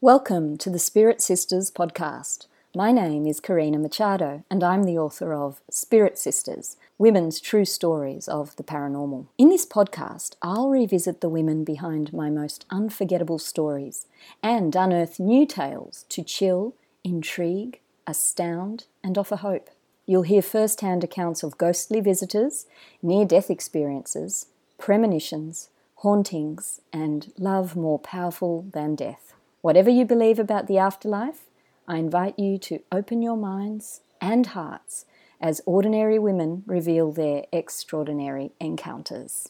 [0.00, 2.46] Welcome to the Spirit Sisters podcast.
[2.72, 8.28] My name is Karina Machado, and I'm the author of Spirit Sisters Women's True Stories
[8.28, 9.26] of the Paranormal.
[9.38, 14.06] In this podcast, I'll revisit the women behind my most unforgettable stories
[14.40, 19.68] and unearth new tales to chill, intrigue, astound, and offer hope.
[20.06, 22.66] You'll hear first hand accounts of ghostly visitors,
[23.02, 24.46] near death experiences,
[24.78, 29.34] premonitions, hauntings, and love more powerful than death.
[29.60, 31.46] Whatever you believe about the afterlife,
[31.88, 35.04] I invite you to open your minds and hearts
[35.40, 39.48] as ordinary women reveal their extraordinary encounters.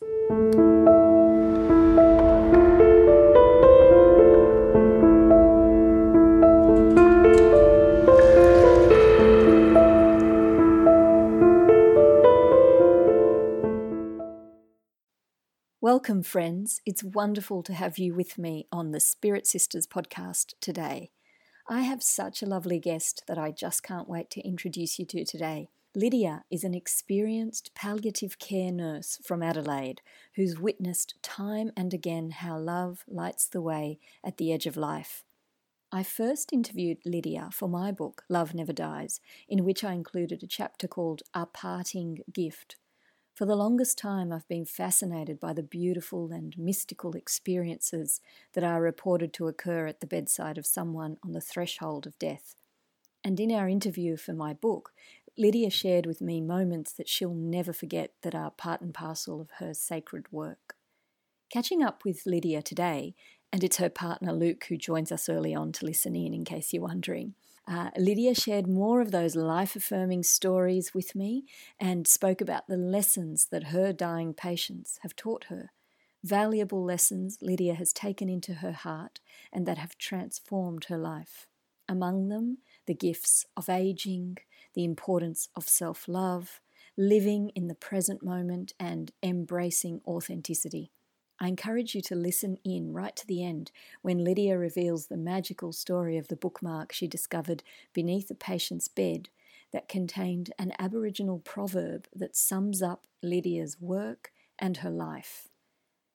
[15.90, 16.82] Welcome, friends.
[16.84, 21.12] It's wonderful to have you with me on the Spirit Sisters podcast today.
[21.66, 25.24] I have such a lovely guest that I just can't wait to introduce you to
[25.24, 25.70] today.
[25.94, 30.02] Lydia is an experienced palliative care nurse from Adelaide
[30.36, 35.24] who's witnessed time and again how love lights the way at the edge of life.
[35.90, 40.46] I first interviewed Lydia for my book, Love Never Dies, in which I included a
[40.46, 42.76] chapter called A Parting Gift.
[43.38, 48.20] For the longest time, I've been fascinated by the beautiful and mystical experiences
[48.54, 52.56] that are reported to occur at the bedside of someone on the threshold of death.
[53.22, 54.90] And in our interview for my book,
[55.36, 59.50] Lydia shared with me moments that she'll never forget that are part and parcel of
[59.60, 60.74] her sacred work.
[61.48, 63.14] Catching up with Lydia today,
[63.52, 66.72] and it's her partner Luke who joins us early on to listen in, in case
[66.72, 67.34] you're wondering.
[67.70, 71.44] Uh, Lydia shared more of those life affirming stories with me
[71.78, 75.70] and spoke about the lessons that her dying patients have taught her.
[76.24, 79.20] Valuable lessons Lydia has taken into her heart
[79.52, 81.46] and that have transformed her life.
[81.86, 84.38] Among them, the gifts of aging,
[84.74, 86.60] the importance of self love,
[86.96, 90.90] living in the present moment, and embracing authenticity.
[91.40, 93.70] I encourage you to listen in right to the end
[94.02, 97.62] when Lydia reveals the magical story of the bookmark she discovered
[97.92, 99.28] beneath a patient's bed
[99.72, 105.48] that contained an Aboriginal proverb that sums up Lydia's work and her life.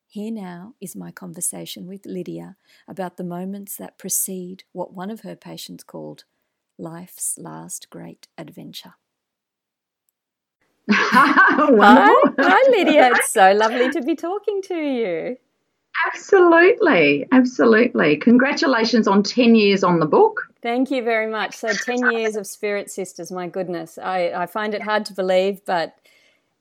[0.06, 2.56] Here now is my conversation with Lydia
[2.86, 6.24] about the moments that precede what one of her patients called
[6.78, 8.94] life's last great adventure.
[10.90, 13.10] hi, hi, Lydia.
[13.14, 15.36] It's so lovely to be talking to you.
[16.06, 18.16] Absolutely, absolutely.
[18.16, 20.48] Congratulations on 10 years on the book.
[20.60, 21.54] Thank you very much.
[21.54, 23.98] So, 10 years of Spirit Sisters, my goodness.
[23.98, 25.96] I, I find it hard to believe, but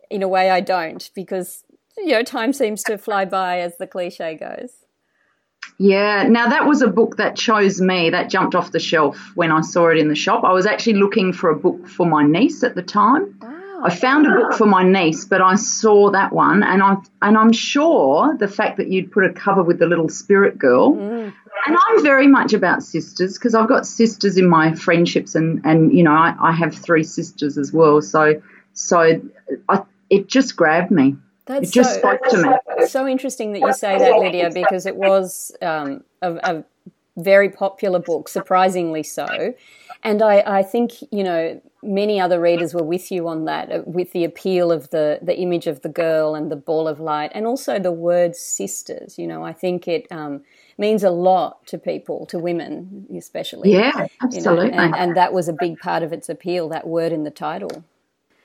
[0.10, 1.64] in a way I don't because,
[1.98, 4.72] you know, time seems to fly by as the cliche goes.
[5.80, 9.52] Yeah, now that was a book that chose me, that jumped off the shelf when
[9.52, 10.44] I saw it in the shop.
[10.44, 13.38] I was actually looking for a book for my niece at the time.
[13.42, 13.53] Oh
[13.84, 17.38] I found a book for my niece, but I saw that one, and I and
[17.38, 21.34] I'm sure the fact that you'd put a cover with the little spirit girl, mm.
[21.66, 25.92] and I'm very much about sisters because I've got sisters in my friendships, and and
[25.92, 29.22] you know I, I have three sisters as well, so so
[29.68, 31.18] I, it just grabbed me.
[31.46, 32.88] That's it just so, spoke to me.
[32.88, 36.64] So interesting that you say that, Lydia, because it was um, a, a
[37.18, 39.54] very popular book, surprisingly so.
[40.04, 43.82] And I, I think, you know, many other readers were with you on that, uh,
[43.86, 47.32] with the appeal of the, the image of the girl and the ball of light,
[47.34, 49.18] and also the word sisters.
[49.18, 50.42] You know, I think it um,
[50.78, 53.72] means a lot to people, to women especially.
[53.72, 54.66] Yeah, absolutely.
[54.66, 57.24] You know, and, and that was a big part of its appeal, that word in
[57.24, 57.86] the title.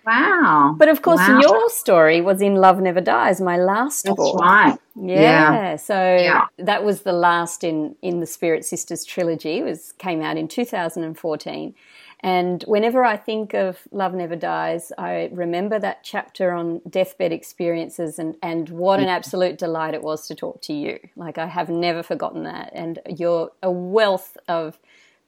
[0.06, 0.74] Wow.
[0.78, 1.40] But of course, wow.
[1.40, 4.40] your story was in Love Never Dies, my last That's book.
[4.40, 4.78] right.
[4.94, 5.20] Yeah.
[5.20, 5.76] yeah.
[5.76, 6.46] So yeah.
[6.58, 9.58] that was the last in, in the Spirit Sisters trilogy.
[9.58, 11.74] It was came out in 2014.
[12.20, 18.18] And whenever I think of Love Never Dies, I remember that chapter on deathbed experiences
[18.18, 20.98] and, and what an absolute delight it was to talk to you.
[21.14, 22.72] Like, I have never forgotten that.
[22.74, 24.80] And you're a wealth of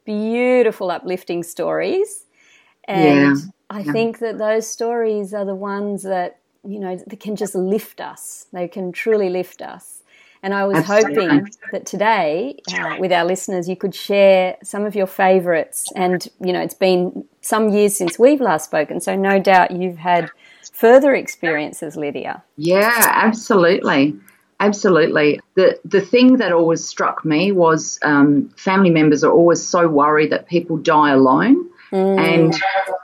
[0.04, 2.26] beautiful, uplifting stories.
[2.84, 3.50] And yeah.
[3.70, 8.00] I think that those stories are the ones that, you know, that can just lift
[8.00, 8.46] us.
[8.52, 10.02] They can truly lift us.
[10.42, 11.26] And I was Absolutely.
[11.26, 15.92] hoping that today, uh, with our listeners, you could share some of your favourites.
[15.94, 19.98] And, you know, it's been some years since we've last spoken, so no doubt you've
[19.98, 20.30] had
[20.72, 22.42] further experiences, Lydia.
[22.56, 24.18] Yeah, absolutely.
[24.60, 25.40] Absolutely.
[25.54, 30.30] The the thing that always struck me was um, family members are always so worried
[30.32, 31.70] that people die alone.
[31.92, 32.18] Mm.
[32.18, 32.54] And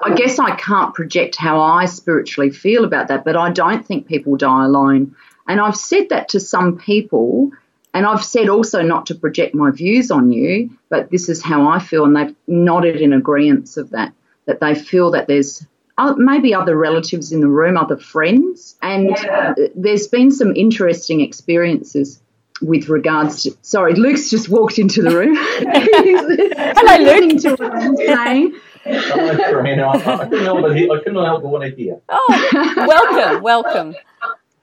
[0.04, 4.06] I guess I can't project how I spiritually feel about that, but I don't think
[4.06, 5.16] people die alone.
[5.48, 7.50] And I've said that to some people,
[7.94, 11.68] and I've said also not to project my views on you, but this is how
[11.68, 14.12] I feel, and they've nodded in agreement of that.
[14.46, 15.66] That they feel that there's
[16.16, 19.54] maybe other relatives in the room, other friends, and yeah.
[19.74, 22.20] there's been some interesting experiences
[22.62, 23.56] with regards to.
[23.62, 25.36] Sorry, Luke's just walked into the room.
[26.76, 27.40] Hello, Luke.
[27.42, 28.54] To what I'm saying.
[28.86, 32.00] I couldn't help but I couldn't help but want to hear.
[32.08, 33.94] Oh, welcome, welcome.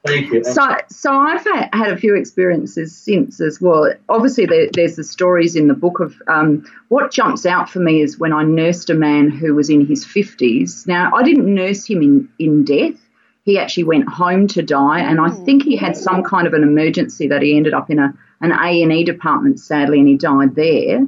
[0.06, 0.44] Thank you.
[0.44, 3.90] So, so I've had, had a few experiences since as well.
[4.10, 8.02] Obviously, there, there's the stories in the book of um, what jumps out for me
[8.02, 10.86] is when I nursed a man who was in his 50s.
[10.86, 13.00] Now, I didn't nurse him in, in death.
[13.44, 16.62] He actually went home to die, and I think he had some kind of an
[16.62, 20.16] emergency that he ended up in a an A and E department, sadly, and he
[20.16, 21.06] died there.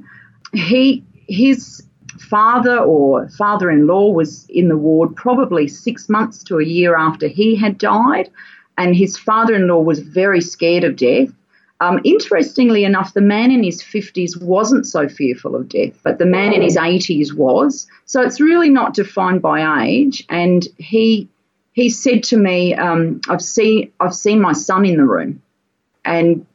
[0.53, 1.83] He his
[2.21, 7.57] father or father-in-law was in the ward probably six months to a year after he
[7.57, 8.31] had died
[8.79, 11.31] and his father in law was very scared of death.
[11.81, 16.25] Um, interestingly enough, the man in his 50s wasn't so fearful of death, but the
[16.27, 17.87] man in his 80s was.
[18.07, 20.25] So it's really not defined by age.
[20.29, 21.29] And he
[21.73, 25.43] he said to me, um, "I've seen I've seen my son in the room,"
[26.07, 26.47] and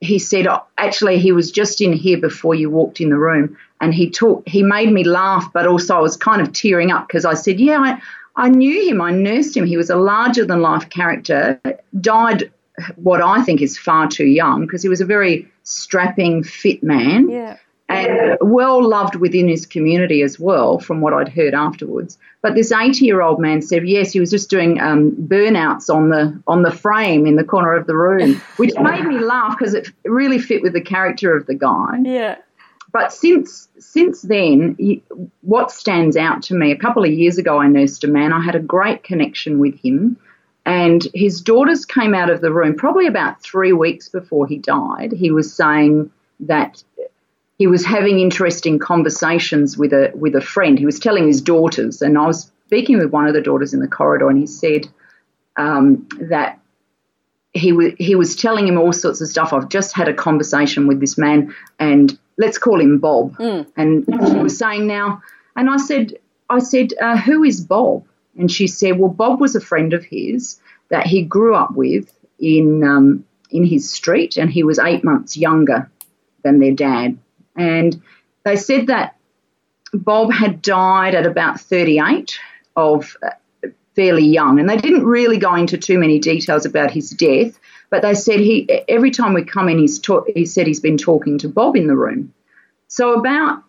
[0.00, 3.56] he said, oh, "Actually, he was just in here before you walked in the room."
[3.80, 4.48] And he talked.
[4.48, 7.60] He made me laugh, but also I was kind of tearing up because I said,
[7.60, 8.00] "Yeah, I,
[8.36, 9.66] I knew him, I nursed him.
[9.66, 11.60] He was a larger than life character,
[12.00, 12.50] died
[12.96, 17.30] what I think is far too young because he was a very strapping, fit man.
[17.30, 17.56] Yeah.
[17.88, 22.18] And well loved within his community as well, from what I'd heard afterwards.
[22.42, 26.62] But this 80-year-old man said, yes, he was just doing um, burnouts on the on
[26.62, 30.40] the frame in the corner of the room, which made me laugh because it really
[30.40, 31.98] fit with the character of the guy.
[32.02, 32.38] Yeah.
[32.92, 34.76] But since since then,
[35.42, 38.32] what stands out to me, a couple of years ago, I nursed a man.
[38.32, 40.16] I had a great connection with him,
[40.64, 45.12] and his daughters came out of the room probably about three weeks before he died.
[45.12, 46.10] He was saying
[46.40, 46.82] that
[47.58, 50.78] he was having interesting conversations with a with a friend.
[50.78, 53.80] He was telling his daughters, and I was speaking with one of the daughters in
[53.80, 54.86] the corridor, and he said
[55.56, 56.60] um, that
[57.52, 59.52] he was he was telling him all sorts of stuff.
[59.52, 63.36] I've just had a conversation with this man, and let's call him Bob.
[63.38, 63.66] Mm.
[63.76, 65.22] And she was saying now,
[65.56, 66.12] and I said,
[66.50, 68.04] I said, uh, who is Bob?
[68.38, 70.60] And she said, well, Bob was a friend of his
[70.90, 75.38] that he grew up with in um, in his street, and he was eight months
[75.38, 75.90] younger
[76.42, 77.18] than their dad.
[77.56, 78.00] And
[78.44, 79.16] they said that
[79.92, 82.38] Bob had died at about 38
[82.76, 83.30] of uh,
[83.94, 87.58] fairly young, and they didn't really go into too many details about his death.
[87.90, 90.98] But they said he every time we come in, he's ta- he said he's been
[90.98, 92.34] talking to Bob in the room.
[92.88, 93.62] So about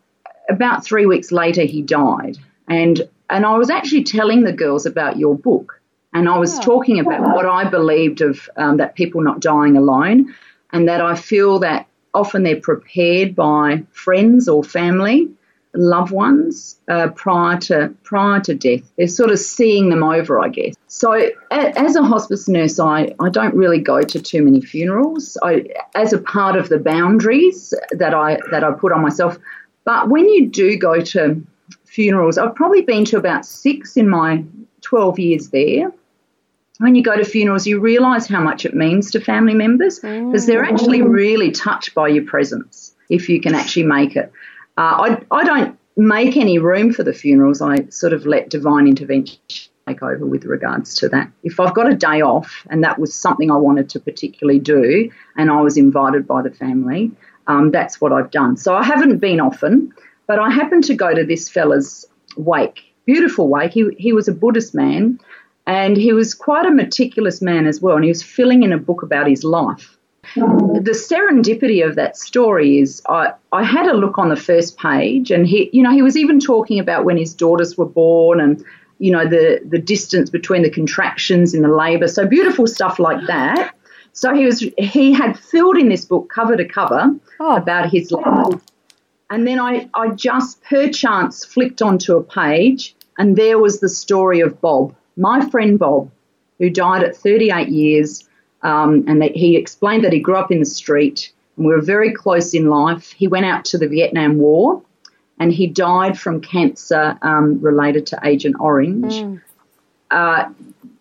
[0.49, 2.37] about three weeks later, he died,
[2.67, 5.81] and and I was actually telling the girls about your book,
[6.13, 10.33] and I was talking about what I believed of um, that people not dying alone,
[10.73, 11.86] and that I feel that
[12.17, 15.29] often they're prepared by friends or family
[15.77, 18.81] loved ones uh, prior to prior to death.
[18.97, 20.75] They're sort of seeing them over, I guess.
[20.87, 25.37] So, a, as a hospice nurse, I, I don't really go to too many funerals.
[25.43, 25.65] I,
[25.95, 29.37] as a part of the boundaries that I that I put on myself.
[29.83, 31.41] But when you do go to
[31.85, 34.43] funerals, I've probably been to about six in my
[34.81, 35.91] 12 years there.
[36.79, 40.45] When you go to funerals, you realise how much it means to family members because
[40.45, 44.31] they're actually really touched by your presence if you can actually make it.
[44.77, 47.61] Uh, I, I don't make any room for the funerals.
[47.61, 49.39] I sort of let divine intervention
[49.87, 51.31] take over with regards to that.
[51.43, 55.09] If I've got a day off and that was something I wanted to particularly do
[55.35, 57.11] and I was invited by the family,
[57.47, 58.57] um, that's what I've done.
[58.57, 59.93] So I haven't been often,
[60.27, 62.81] but I happened to go to this fella's wake.
[63.05, 63.71] Beautiful wake.
[63.71, 65.19] He, he was a Buddhist man
[65.67, 67.95] and he was quite a meticulous man as well.
[67.95, 69.97] And he was filling in a book about his life.
[70.35, 75.31] The serendipity of that story is I, I had a look on the first page
[75.31, 78.63] and he you know he was even talking about when his daughters were born and
[78.99, 83.25] you know the the distance between the contractions in the labor so beautiful stuff like
[83.27, 83.73] that
[84.11, 87.55] so he was he had filled in this book cover to cover oh.
[87.55, 88.61] about his life
[89.29, 94.41] and then I, I just perchance flicked onto a page and there was the story
[94.41, 96.11] of Bob my friend Bob
[96.59, 98.27] who died at 38 years
[98.63, 101.81] um, and that he explained that he grew up in the street and we were
[101.81, 103.11] very close in life.
[103.11, 104.81] He went out to the Vietnam War
[105.39, 109.13] and he died from cancer um, related to Agent Orange.
[109.13, 109.41] Mm.
[110.09, 110.49] Uh,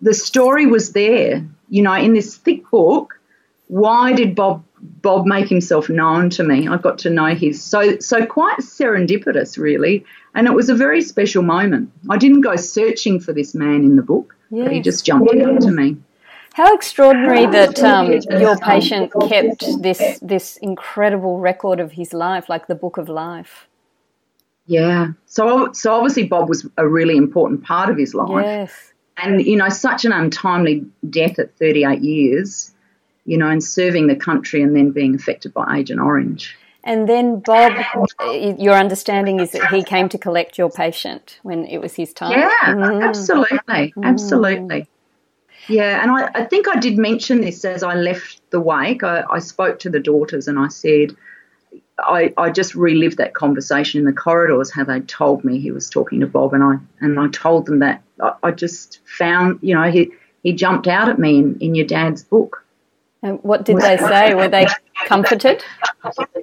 [0.02, 3.18] the story was there, you know, in this thick book.
[3.68, 6.68] Why did Bob Bob make himself known to me?
[6.68, 10.04] I got to know his so so quite serendipitous, really,
[10.34, 11.90] and it was a very special moment.
[12.10, 14.64] I didn't go searching for this man in the book, yes.
[14.64, 15.96] but he just jumped out to me.
[16.54, 22.66] How extraordinary that um, your patient kept this this incredible record of his life, like
[22.66, 23.68] the book of life.
[24.66, 25.08] Yeah.
[25.26, 28.44] So so obviously Bob was a really important part of his life.
[28.44, 28.92] Yes.
[29.18, 32.74] And you know, such an untimely death at 38 years,
[33.26, 36.56] you know, and serving the country and then being affected by Agent Orange.
[36.84, 37.72] And then Bob,
[38.58, 42.30] your understanding is that he came to collect your patient when it was his time.
[42.30, 43.02] Yeah, mm.
[43.02, 43.58] absolutely,
[43.92, 44.04] mm.
[44.04, 44.86] absolutely.
[45.68, 49.02] Yeah, and I, I, think I did mention this as I left the wake.
[49.02, 51.16] I, I spoke to the daughters and I said,
[51.98, 55.90] I, I just relived that conversation in the corridors, how they told me he was
[55.90, 59.74] talking to Bob, and I and I told them that I, I just found, you
[59.74, 62.64] know, he he jumped out at me in, in your dad's book.
[63.22, 64.34] And what did they say?
[64.34, 64.66] Were they
[65.06, 65.64] comforted?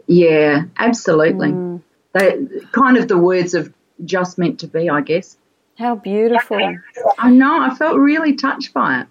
[0.08, 1.50] Yeah, absolutely.
[1.50, 1.82] Mm.
[2.14, 5.38] They kind of the words of just meant to be, I guess.
[5.78, 6.60] How beautiful.
[7.18, 9.08] I know, I felt really touched by it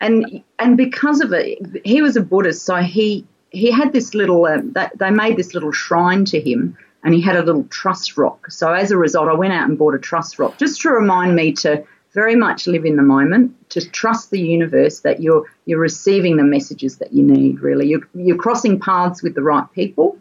[0.00, 4.44] and and because of it, he was a Buddhist, so he he had this little.
[4.46, 8.50] Uh, they made this little shrine to him, and he had a little trust rock.
[8.50, 11.34] So as a result, I went out and bought a trust rock just to remind
[11.34, 11.84] me to
[12.16, 16.48] very much live in the moment, to trust the universe that you're you're receiving the
[16.56, 17.60] messages that you need.
[17.60, 20.18] Really, you're you're crossing paths with the right people,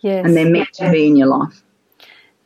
[0.00, 0.24] yes.
[0.24, 1.62] and they're meant to be in your life.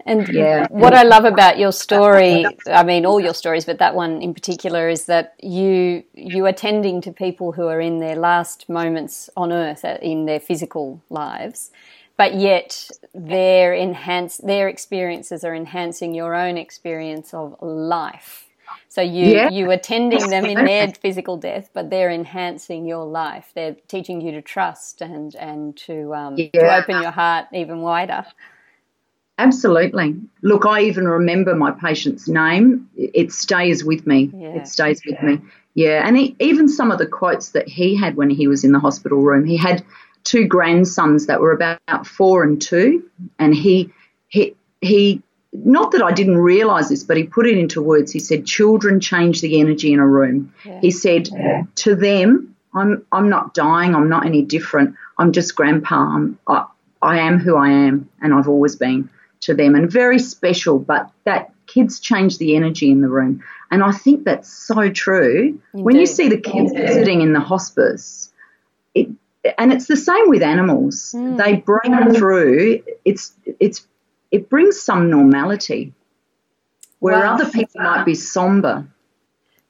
[0.07, 0.67] And yeah.
[0.71, 4.35] what I love about your story, I mean all your stories, but that one in
[4.35, 9.31] particular is that you you are tending to people who are in their last moments
[9.37, 11.71] on earth uh, in their physical lives,
[12.17, 18.50] but yet their enhance their experiences are enhancing your own experience of life.
[18.89, 19.51] So you yeah.
[19.51, 23.51] you are tending them in their physical death, but they're enhancing your life.
[23.55, 26.49] They're teaching you to trust and and to um, yeah.
[26.53, 28.25] to open your heart even wider.
[29.39, 30.17] Absolutely.
[30.43, 32.91] Look, I even remember my patient's name.
[32.95, 34.31] It stays with me.
[34.35, 34.49] Yeah.
[34.49, 35.41] It stays with me.
[35.75, 38.73] Yeah, and he, even some of the quotes that he had when he was in
[38.73, 39.47] the hospital room.
[39.47, 39.85] He had
[40.25, 43.09] two grandsons that were about four and two,
[43.39, 43.93] and he
[44.29, 45.23] he he.
[45.53, 48.13] Not that I didn't realise this, but he put it into words.
[48.13, 50.81] He said, "Children change the energy in a room." Yeah.
[50.81, 51.65] He said, yeah.
[51.77, 53.95] "To them, I'm I'm not dying.
[53.95, 54.95] I'm not any different.
[55.19, 55.97] I'm just grandpa.
[55.97, 56.67] I'm, I,
[57.03, 61.11] I am who I am, and I've always been." to them and very special, but
[61.25, 63.43] that kids change the energy in the room.
[63.71, 65.59] And I think that's so true.
[65.73, 65.85] Indeed.
[65.85, 66.87] When you see the kids yeah.
[66.87, 68.33] visiting in the hospice,
[68.95, 69.09] it
[69.57, 71.15] and it's the same with animals.
[71.17, 71.39] Mm.
[71.39, 72.83] They break through.
[73.05, 73.87] It's it's
[74.31, 75.93] it brings some normality
[77.01, 77.35] where wow.
[77.35, 78.87] other people might be somber.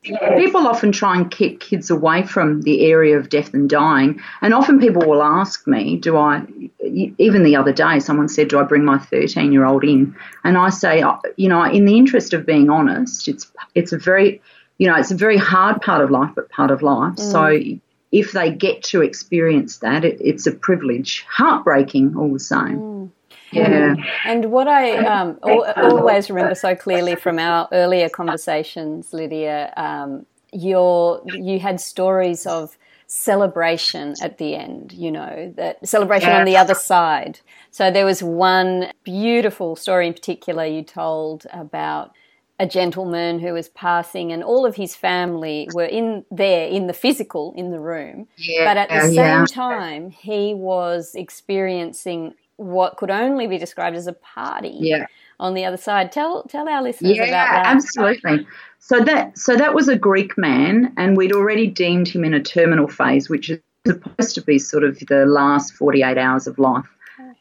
[0.02, 4.20] People often try and keep kids away from the area of death and dying.
[4.40, 6.42] And often people will ask me, do I,
[6.82, 10.16] even the other day, someone said, do I bring my 13 year old in?
[10.42, 11.04] And I say,
[11.36, 14.40] you know, in the interest of being honest, it's, it's a very,
[14.78, 17.16] you know, it's a very hard part of life, but part of life.
[17.16, 17.30] Mm.
[17.30, 21.26] So if they get to experience that, it, it's a privilege.
[21.28, 22.78] Heartbreaking all the same.
[22.78, 23.10] Mm.
[23.52, 23.94] Yeah.
[24.24, 31.22] And what I um, always remember so clearly from our earlier conversations, Lydia, um, your
[31.26, 32.76] you had stories of
[33.06, 36.38] celebration at the end, you know, that celebration yeah.
[36.38, 37.40] on the other side.
[37.72, 42.12] So there was one beautiful story in particular you told about
[42.60, 46.92] a gentleman who was passing and all of his family were in there in the
[46.92, 49.46] physical in the room yeah, but at the same yeah.
[49.46, 55.06] time he was experiencing what could only be described as a party yeah.
[55.38, 56.12] on the other side.
[56.12, 57.66] Tell tell our listeners yeah, about that.
[57.74, 58.46] Absolutely.
[58.78, 62.42] So that so that was a Greek man and we'd already deemed him in a
[62.42, 66.86] terminal phase, which is supposed to be sort of the last 48 hours of life.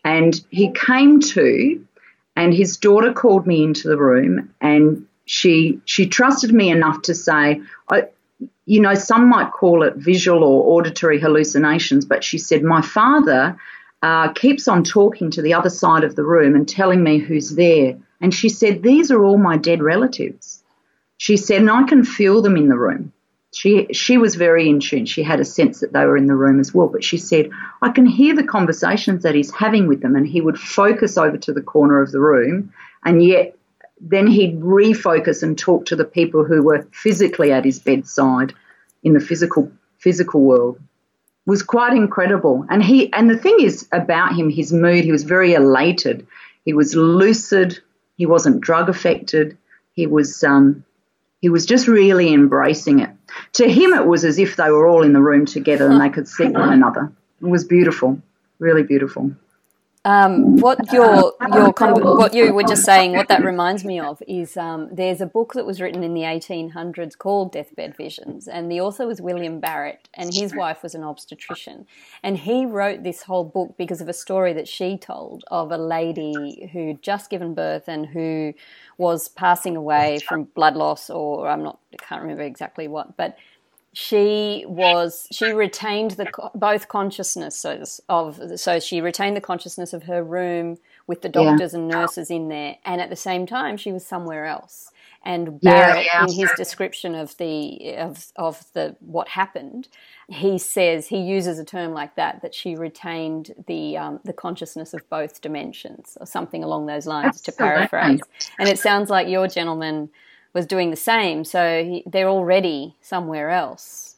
[0.05, 1.85] And he came to
[2.37, 7.13] and his daughter called me into the room and she she trusted me enough to
[7.13, 7.61] say,
[7.91, 8.03] I,
[8.65, 13.57] you know, some might call it visual or auditory hallucinations, but she said, My father
[14.01, 17.51] uh, keeps on talking to the other side of the room and telling me who's
[17.51, 17.97] there.
[18.21, 20.63] And she said, These are all my dead relatives.
[21.17, 23.11] She said, and I can feel them in the room.
[23.53, 25.05] She, she was very in tune.
[25.05, 26.87] She had a sense that they were in the room as well.
[26.87, 27.49] But she said,
[27.81, 30.15] I can hear the conversations that he's having with them.
[30.15, 32.71] And he would focus over to the corner of the room.
[33.03, 33.57] And yet,
[33.99, 38.53] then he'd refocus and talk to the people who were physically at his bedside
[39.03, 40.79] in the physical physical world
[41.49, 42.63] was quite incredible.
[42.69, 46.27] And he and the thing is about him, his mood, he was very elated.
[46.63, 47.79] He was lucid.
[48.17, 49.57] He wasn't drug affected.
[49.93, 50.85] He was um,
[51.41, 53.09] he was just really embracing it.
[53.53, 56.09] To him, it was as if they were all in the room together and they
[56.09, 57.11] could see one another.
[57.41, 58.21] It was beautiful,
[58.59, 59.31] really beautiful.
[60.05, 64.57] Um, what your your what you were just saying, what that reminds me of is
[64.57, 68.81] um, there's a book that was written in the 1800s called Deathbed Visions, and the
[68.81, 71.85] author was William Barrett, and his wife was an obstetrician,
[72.23, 75.77] and he wrote this whole book because of a story that she told of a
[75.77, 78.53] lady who'd just given birth and who
[78.97, 83.37] was passing away from blood loss, or I'm not, I can't remember exactly what, but
[84.01, 90.23] she was she retained the both consciousnesses of so she retained the consciousness of her
[90.23, 91.79] room with the doctors yeah.
[91.79, 94.91] and nurses in there and at the same time she was somewhere else
[95.25, 96.23] and Barrett yeah, yeah.
[96.23, 99.89] in his description of the of of the what happened
[100.29, 104.93] he says he uses a term like that that she retained the um, the consciousness
[104.93, 108.21] of both dimensions or something along those lines to paraphrase
[108.59, 110.09] and it sounds like your gentleman
[110.53, 111.43] was doing the same.
[111.45, 114.15] So he, they're already somewhere else.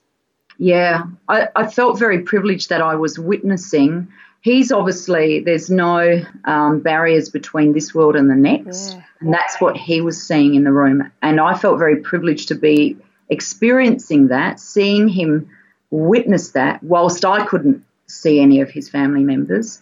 [0.57, 4.09] Yeah, I, I, felt very privileged that I was witnessing.
[4.41, 8.93] He's obviously, there's no um, barriers between this world and the next.
[8.93, 9.01] Yeah.
[9.21, 11.11] And that's what he was seeing in the room.
[11.21, 12.97] And I felt very privileged to be
[13.29, 15.49] experiencing that, seeing him
[15.89, 19.81] witness that, whilst I couldn't see any of his family members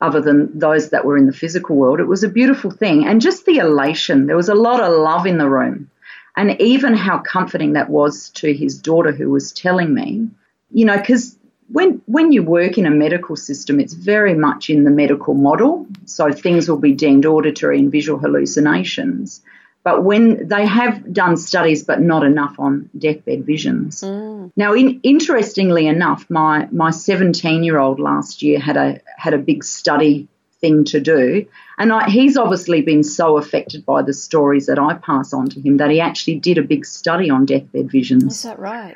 [0.00, 2.00] other than those that were in the physical world.
[2.00, 3.06] It was a beautiful thing.
[3.06, 5.90] And just the elation, there was a lot of love in the room.
[6.36, 10.28] And even how comforting that was to his daughter who was telling me,
[10.70, 11.36] you know, because
[11.70, 15.86] when, when you work in a medical system, it's very much in the medical model.
[16.06, 19.42] So things will be deemed auditory and visual hallucinations.
[19.82, 24.02] But when they have done studies, but not enough on deathbed visions.
[24.02, 24.52] Mm.
[24.54, 29.38] Now, in, interestingly enough, my my 17 year old last year had a had a
[29.38, 30.28] big study
[30.60, 31.46] thing to do,
[31.78, 35.60] and I, he's obviously been so affected by the stories that I pass on to
[35.60, 38.36] him that he actually did a big study on deathbed visions.
[38.36, 38.92] Is that right?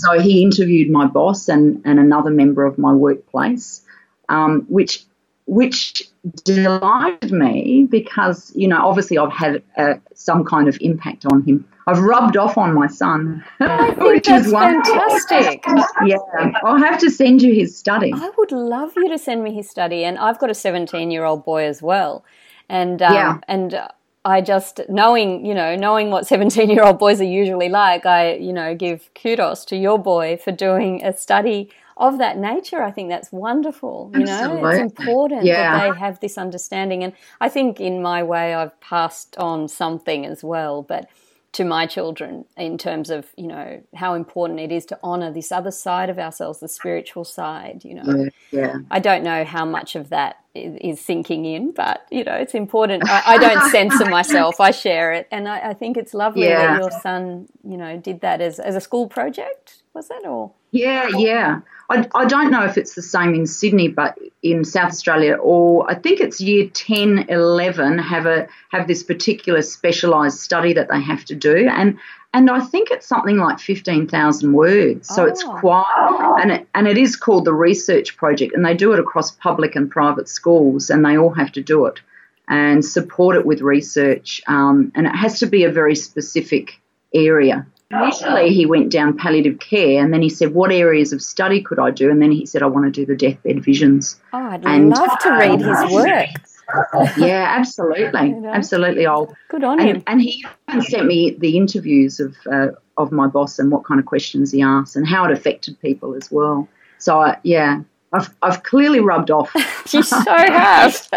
[0.00, 3.82] So he interviewed my boss and and another member of my workplace,
[4.28, 5.04] um, which
[5.46, 6.02] which
[6.44, 11.66] delighted me because, you know, obviously I've had uh, some kind of impact on him.
[11.86, 13.42] I've rubbed off on my son,
[13.96, 15.64] which is fantastic.
[16.04, 16.18] yeah,
[16.62, 18.12] I'll have to send you his study.
[18.14, 21.24] I would love you to send me his study, and I've got a 17 year
[21.24, 22.24] old boy as well,
[22.68, 23.38] and um, yeah.
[23.48, 23.80] and
[24.22, 28.34] I just knowing you know knowing what 17 year old boys are usually like, I
[28.34, 32.90] you know give kudos to your boy for doing a study of that nature, I
[32.90, 34.10] think that's wonderful.
[34.14, 34.62] You Absolutely.
[34.62, 35.78] know, it's important yeah.
[35.78, 37.02] that they have this understanding.
[37.02, 41.08] And I think in my way, I've passed on something as well, but
[41.50, 45.50] to my children in terms of you know how important it is to honor this
[45.50, 49.96] other side of ourselves the spiritual side you know yeah, i don't know how much
[49.96, 54.04] of that is, is sinking in but you know it's important I, I, don't censor
[54.10, 56.74] myself i share it and i, I think it's lovely yeah.
[56.74, 60.52] that your son you know did that as, as a school project was it or
[60.70, 64.90] yeah yeah I, I don't know if it's the same in Sydney, but in South
[64.90, 70.74] Australia, or I think it's year 10, 11 have a have this particular specialised study
[70.74, 71.98] that they have to do, and
[72.34, 75.08] and I think it's something like 15,000 words.
[75.08, 75.26] So oh.
[75.26, 79.00] it's quite, and it, and it is called the research project, and they do it
[79.00, 82.00] across public and private schools, and they all have to do it
[82.48, 86.78] and support it with research, um, and it has to be a very specific
[87.14, 87.66] area.
[87.90, 91.78] Initially, he went down palliative care, and then he said, "What areas of study could
[91.78, 94.64] I do?" And then he said, "I want to do the deathbed visions." Oh, I'd
[94.66, 97.16] and, love to read his work.
[97.16, 98.50] yeah, absolutely, you know?
[98.50, 99.06] absolutely.
[99.06, 100.02] I'll good on and, him.
[100.06, 103.98] And he even sent me the interviews of uh, of my boss and what kind
[103.98, 106.68] of questions he asked and how it affected people as well.
[106.98, 107.80] So uh, yeah,
[108.12, 109.50] I've, I've clearly rubbed off.
[109.92, 111.08] you so have.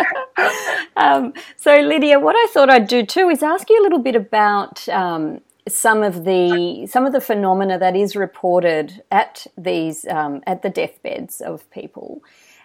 [0.96, 4.16] um, so, Lydia, what I thought I'd do too is ask you a little bit
[4.16, 10.42] about um, some of the some of the phenomena that is reported at these um,
[10.48, 12.22] at the deathbeds of people.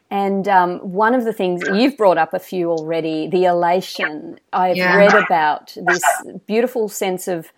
[0.08, 4.38] And um, one of the things you've brought up a few already, the elation.
[4.52, 4.96] I've yeah.
[4.96, 6.02] read about this
[6.46, 7.52] beautiful sense of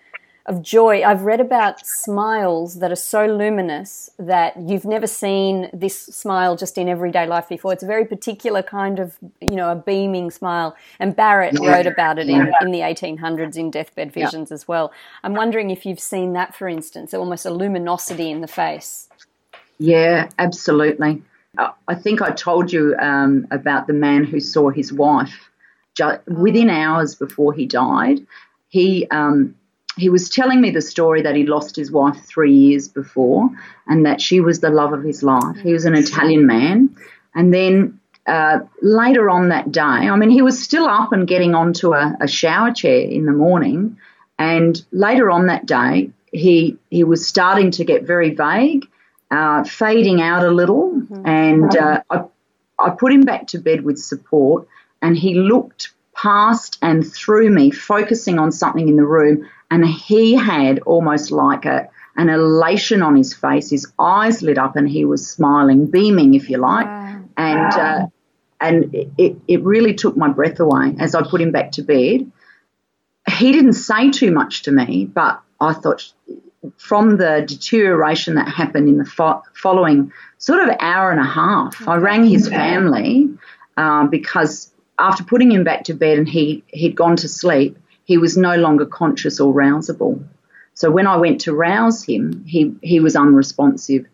[0.49, 1.03] of joy.
[1.03, 6.79] I've read about smiles that are so luminous that you've never seen this smile just
[6.79, 7.75] in everyday life before.
[7.75, 10.75] It's a very particular kind of, you know, a beaming smile.
[10.99, 11.71] And Barrett yeah.
[11.71, 14.55] wrote about it in, in the 1800s in Deathbed Visions yeah.
[14.55, 14.91] as well.
[15.23, 19.09] I'm wondering if you've seen that, for instance, almost a luminosity in the face.
[19.79, 21.23] Yeah, absolutely.
[21.59, 25.51] I think I told you um, about the man who saw his wife
[25.95, 28.25] just within hours before he died.
[28.69, 29.57] He um,
[29.99, 33.51] he was telling me the story that he lost his wife three years before
[33.87, 35.57] and that she was the love of his life.
[35.63, 36.97] He was an Italian man.
[37.35, 41.55] And then uh, later on that day, I mean, he was still up and getting
[41.55, 43.99] onto a, a shower chair in the morning.
[44.39, 48.87] And later on that day, he, he was starting to get very vague,
[49.31, 50.93] uh, fading out a little.
[50.93, 51.27] Mm-hmm.
[51.27, 52.25] And uh, I,
[52.79, 54.69] I put him back to bed with support,
[55.03, 60.35] and he looked past and through me, focusing on something in the room, and he
[60.35, 63.71] had almost like a an elation on his face.
[63.71, 67.23] His eyes lit up, and he was smiling, beaming, if you like, wow.
[67.37, 67.73] and.
[67.75, 68.07] Uh,
[68.61, 72.31] and it, it really took my breath away as I put him back to bed.
[73.31, 76.13] He didn't say too much to me, but I thought
[76.77, 81.87] from the deterioration that happened in the fo- following sort of hour and a half,
[81.87, 83.29] I rang his family
[83.77, 87.79] uh, because after putting him back to bed and he, he'd gone to sleep,
[88.09, 90.25] he was no longer conscious or rousable.
[90.73, 94.07] So when I went to rouse him, he, he was unresponsive.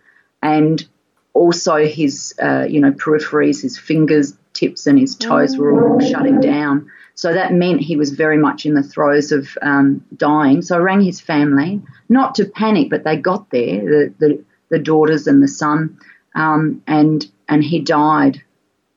[0.42, 0.84] And
[1.32, 6.40] also his, uh, you know, peripheries, his fingers, tips, and his toes were all shutting
[6.40, 6.90] down.
[7.14, 10.62] So that meant he was very much in the throes of um, dying.
[10.62, 14.80] So I rang his family, not to panic, but they got there, the, the, the
[14.80, 16.00] daughters and the son,
[16.34, 18.42] um, and and he died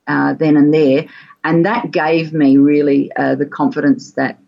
[0.08, 1.06] uh, then and there.
[1.44, 4.40] And that gave me really uh, the confidence that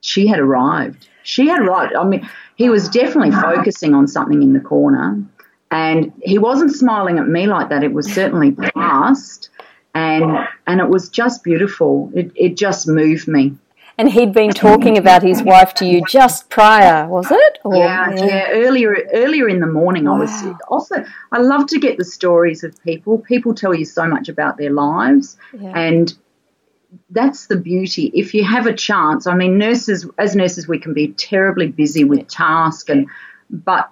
[0.00, 1.08] she had arrived.
[1.22, 1.94] She had arrived.
[1.94, 5.22] I mean, he was definitely focusing on something in the corner,
[5.70, 7.82] and he wasn't smiling at me like that.
[7.82, 9.50] It was certainly past
[9.96, 12.10] and and it was just beautiful.
[12.14, 13.54] It it just moved me.
[13.98, 17.58] And he'd been talking about his wife to you just prior, was it?
[17.64, 20.16] Or, yeah, yeah, yeah, Earlier, earlier in the morning, wow.
[20.16, 21.02] I was also.
[21.32, 23.16] I love to get the stories of people.
[23.16, 25.72] People tell you so much about their lives, yeah.
[25.74, 26.12] and
[27.10, 28.10] that's the beauty.
[28.14, 32.04] If you have a chance, I mean, nurses, as nurses, we can be terribly busy
[32.04, 33.08] with tasks, and
[33.50, 33.90] but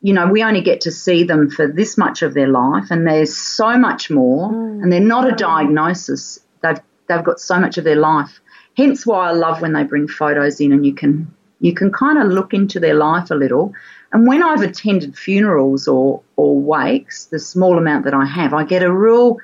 [0.00, 3.06] you know, we only get to see them for this much of their life, and
[3.06, 4.82] there's so much more, mm.
[4.82, 6.38] and they're not a diagnosis.
[6.62, 8.40] They've they've got so much of their life.
[8.76, 12.18] Hence, why I love when they bring photos in, and you can you can kind
[12.18, 13.72] of look into their life a little.
[14.12, 18.64] And when I've attended funerals or or wakes, the small amount that I have, I
[18.64, 19.38] get a real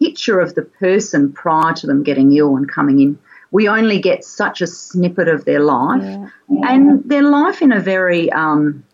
[0.00, 3.18] picture of the person prior to them getting ill and coming in.
[3.52, 6.28] We only get such a snippet of their life, yeah.
[6.68, 8.84] and their life in a very um,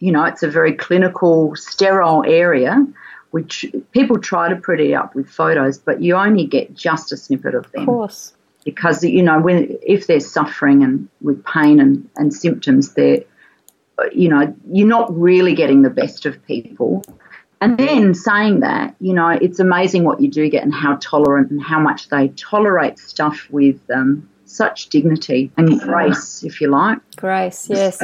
[0.00, 2.84] you know, it's a very clinical, sterile area,
[3.30, 7.54] which people try to pretty up with photos, but you only get just a snippet
[7.54, 7.82] of them.
[7.82, 8.34] Of course.
[8.64, 13.22] Because, you know, when if they're suffering and with pain and, and symptoms, they're,
[14.12, 17.04] you know, you're not really getting the best of people.
[17.60, 21.50] And then saying that, you know, it's amazing what you do get and how tolerant
[21.50, 26.98] and how much they tolerate stuff with um, such dignity and grace, if you like.
[27.16, 28.00] Grace, yes.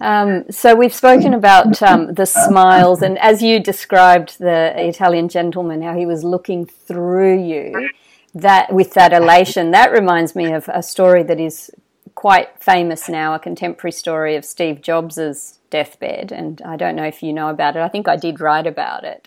[0.00, 5.82] Um, so we've spoken about um, the smiles, and as you described the Italian gentleman,
[5.82, 7.90] how he was looking through you,
[8.34, 11.70] that with that elation, that reminds me of a story that is
[12.16, 17.22] quite famous now, a contemporary story of Steve Jobs's deathbed, and I don't know if
[17.22, 17.80] you know about it.
[17.80, 19.26] I think I did write about it.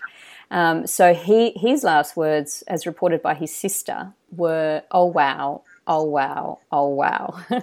[0.50, 6.04] Um, so he his last words, as reported by his sister, were, "Oh wow, oh
[6.04, 7.40] wow, oh wow.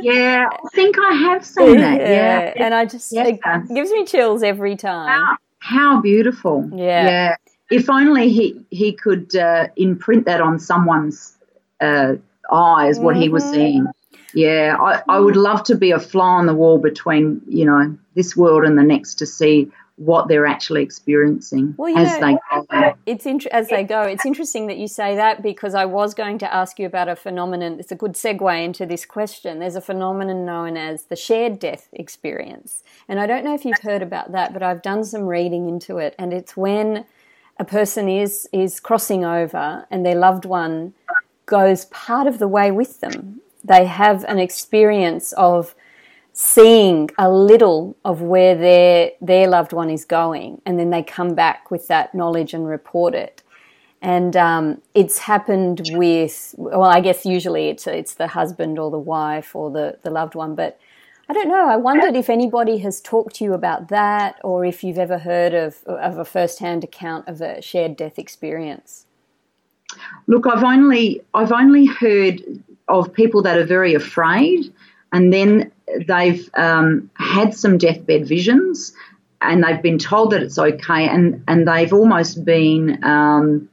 [0.00, 2.00] yeah, I think I have seen that.
[2.00, 3.26] Yeah, and I just yeah.
[3.26, 3.40] it
[3.74, 5.08] gives me chills every time.
[5.08, 6.68] How, how beautiful.
[6.72, 7.36] Yeah, yeah.
[7.70, 11.36] If only he he could uh, imprint that on someone's
[11.80, 12.14] uh,
[12.52, 13.22] eyes, what mm-hmm.
[13.22, 13.54] he was mm-hmm.
[13.54, 13.86] seeing.
[14.34, 15.42] Yeah, I, I would hmm.
[15.42, 18.82] love to be a fly on the wall between you know this world and the
[18.82, 22.94] next to see what they're actually experiencing well, as know, they go.
[23.04, 24.00] It's int- as they go.
[24.00, 27.16] It's interesting that you say that because I was going to ask you about a
[27.16, 27.78] phenomenon.
[27.78, 29.58] It's a good segue into this question.
[29.58, 33.82] There's a phenomenon known as the shared death experience, and I don't know if you've
[33.82, 37.04] heard about that, but I've done some reading into it, and it's when
[37.60, 40.94] a person is is crossing over and their loved one
[41.44, 43.42] goes part of the way with them.
[43.64, 45.74] They have an experience of
[46.32, 51.34] seeing a little of where their their loved one is going, and then they come
[51.34, 53.42] back with that knowledge and report it.
[54.02, 58.98] And um, it's happened with well, I guess usually it's it's the husband or the
[58.98, 60.78] wife or the the loved one, but
[61.28, 61.68] I don't know.
[61.68, 65.54] I wondered if anybody has talked to you about that, or if you've ever heard
[65.54, 69.06] of of a first hand account of a shared death experience.
[70.26, 72.42] Look, I've only I've only heard
[72.90, 74.72] of people that are very afraid
[75.12, 75.72] and then
[76.06, 78.92] they've um, had some deathbed visions
[79.40, 83.68] and they've been told that it's okay and, and they've almost been um,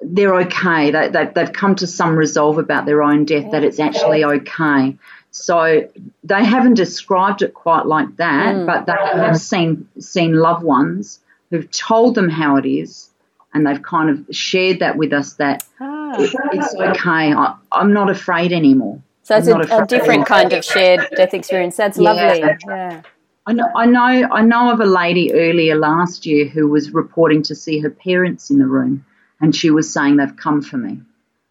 [0.00, 3.80] they're okay they, they, they've come to some resolve about their own death that it's
[3.80, 4.96] actually okay
[5.30, 5.88] so
[6.24, 8.66] they haven't described it quite like that mm.
[8.66, 13.10] but they have seen seen loved ones who've told them how it is
[13.52, 16.14] and they've kind of shared that with us that ah.
[16.18, 21.06] it's okay I, i'm not afraid anymore so it's a, a, different kind of shared
[21.14, 21.76] death experience.
[21.76, 22.42] That's lovely.
[22.66, 23.02] Yeah.
[23.46, 27.42] I know, I know, I know of a lady earlier last year who was reporting
[27.42, 29.04] to see her parents in the room,
[29.38, 31.02] and she was saying they've come for me.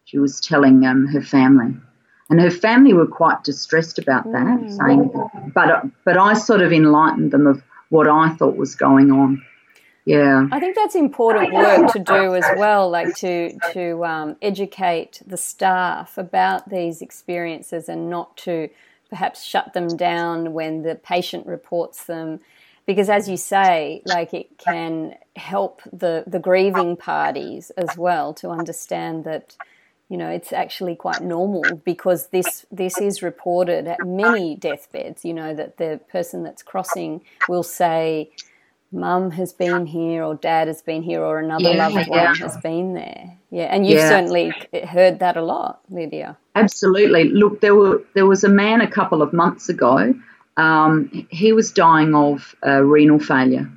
[0.06, 1.72] She was telling um, her family,
[2.28, 4.76] and her family were quite distressed about that, mm.
[4.76, 9.40] saying, but but I sort of enlightened them of what I thought was going on.
[10.08, 15.20] Yeah, I think that's important work to do as well, like to to um, educate
[15.26, 18.70] the staff about these experiences and not to
[19.10, 22.40] perhaps shut them down when the patient reports them.
[22.86, 28.48] Because as you say like it can help the the grieving parties as well to
[28.48, 29.56] understand that
[30.08, 35.34] you know it's actually quite normal because this this is reported at many deathbeds you
[35.34, 38.30] know that the person that's crossing will say
[38.90, 42.26] mum has been here or dad has been here or another yeah, loved yeah.
[42.26, 43.36] one has been there.
[43.50, 44.08] Yeah and you've yeah.
[44.08, 44.52] certainly
[44.86, 46.36] heard that a lot lydia.
[46.54, 47.24] Absolutely.
[47.24, 50.14] Look there were there was a man a couple of months ago
[50.56, 53.70] um, he was dying of uh, renal failure.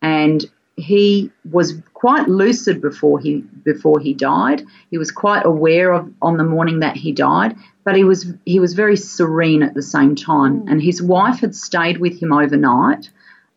[0.00, 0.44] And
[0.76, 4.62] he was quite lucid before he before he died.
[4.90, 7.56] He was quite aware of on the morning that he died
[7.86, 10.60] but he was he was very serene at the same time.
[10.60, 10.70] Mm.
[10.72, 13.08] and his wife had stayed with him overnight.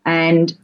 [0.05, 0.55] And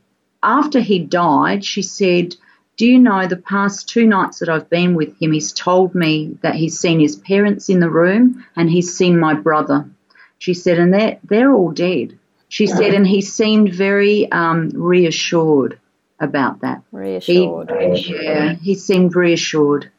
[0.45, 2.35] after he died, she said,
[2.77, 6.37] Do you know the past two nights that I've been with him, he's told me
[6.41, 9.89] that he's seen his parents in the room and he's seen my brother.
[10.37, 12.17] She said, and they're, they're all dead.
[12.47, 15.79] She said, and he seemed very um, reassured
[16.19, 16.83] about that.
[16.91, 17.71] Reassured.
[17.95, 19.91] He, yeah, he seemed reassured.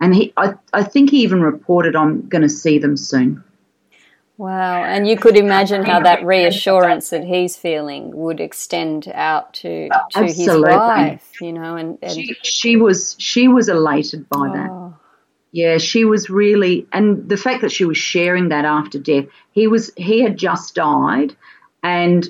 [0.00, 3.42] And he, I, I think he even reported, I'm going to see them soon.
[4.38, 9.88] Wow, and you could imagine how that reassurance that he's feeling would extend out to
[9.88, 10.70] to Absolutely.
[10.72, 14.52] his wife, you know, and, and she, she, was she was elated by oh.
[14.52, 14.92] that.
[15.54, 19.66] Yeah, she was really, and the fact that she was sharing that after death, he
[19.66, 21.36] was he had just died,
[21.82, 22.26] and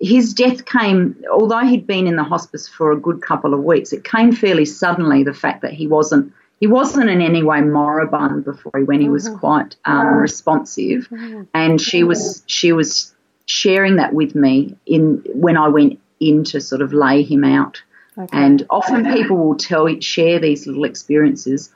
[0.00, 3.92] his death came, although he'd been in the hospice for a good couple of weeks,
[3.92, 5.24] it came fairly suddenly.
[5.24, 9.00] The fact that he wasn't he wasn't in any way moribund before he went.
[9.00, 9.38] He was mm-hmm.
[9.38, 11.44] quite um, responsive, mm-hmm.
[11.54, 13.14] and she was she was
[13.46, 17.82] sharing that with me in when I went in to sort of lay him out.
[18.18, 18.28] Okay.
[18.36, 21.72] And often people will tell share these little experiences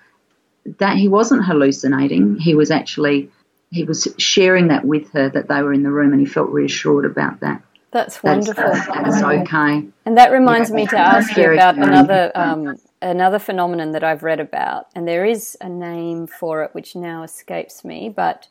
[0.78, 2.38] that he wasn't hallucinating.
[2.38, 3.30] He was actually
[3.70, 6.50] he was sharing that with her that they were in the room, and he felt
[6.50, 7.62] reassured about that.
[7.90, 8.54] That's wonderful.
[8.54, 9.86] That's, that's okay.
[10.04, 10.76] And that reminds yeah.
[10.76, 15.24] me to ask you about another um, another phenomenon that I've read about, and there
[15.24, 18.48] is a name for it which now escapes me, but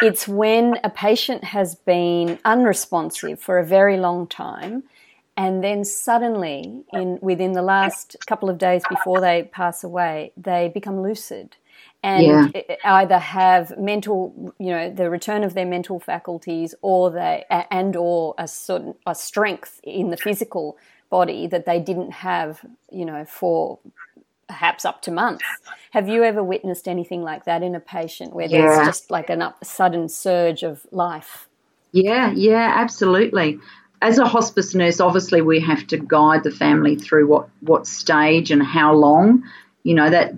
[0.00, 4.84] it's when a patient has been unresponsive for a very long time
[5.36, 10.70] and then suddenly in within the last couple of days before they pass away they
[10.72, 11.56] become lucid
[12.02, 12.76] and yeah.
[12.84, 18.34] either have mental you know the return of their mental faculties or they and or
[18.38, 20.76] a certain a strength in the physical
[21.12, 23.78] body that they didn't have, you know, for
[24.48, 25.44] perhaps up to months.
[25.90, 28.62] Have you ever witnessed anything like that in a patient where yeah.
[28.62, 31.48] there's just like an up, sudden surge of life?
[31.92, 33.58] Yeah, yeah, absolutely.
[34.00, 38.50] As a hospice nurse, obviously we have to guide the family through what, what stage
[38.50, 39.44] and how long.
[39.84, 40.32] You know that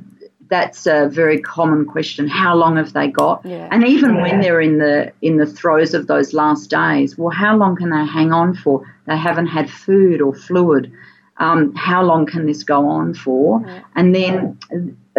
[0.48, 2.28] that's a very common question.
[2.28, 3.44] How long have they got?
[3.44, 3.68] Yeah.
[3.70, 4.22] And even yeah.
[4.22, 7.90] when they're in the in the throes of those last days, well, how long can
[7.90, 8.84] they hang on for?
[9.06, 10.92] They haven't had food or fluid.
[11.38, 13.60] Um, how long can this go on for?
[13.66, 13.82] Yeah.
[13.96, 14.58] And then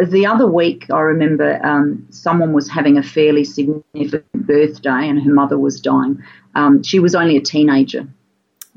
[0.01, 5.33] the other week, I remember um, someone was having a fairly significant birthday, and her
[5.33, 6.23] mother was dying.
[6.55, 8.07] Um, she was only a teenager,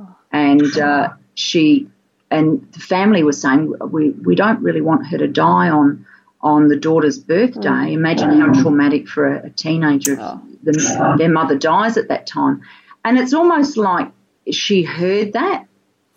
[0.00, 0.16] oh.
[0.32, 1.87] and uh, she
[2.30, 6.04] and the family was saying we we don't really want her to die on
[6.40, 7.68] on the daughter's birthday.
[7.68, 7.92] Mm.
[7.92, 10.40] Imagine how traumatic for a, a teenager if oh.
[10.62, 12.62] the, their mother dies at that time.
[13.05, 14.11] And it's almost like
[14.51, 15.66] she heard that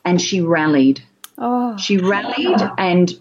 [0.05, 1.01] and she rallied.
[1.37, 1.77] Oh.
[1.77, 3.11] She rallied, and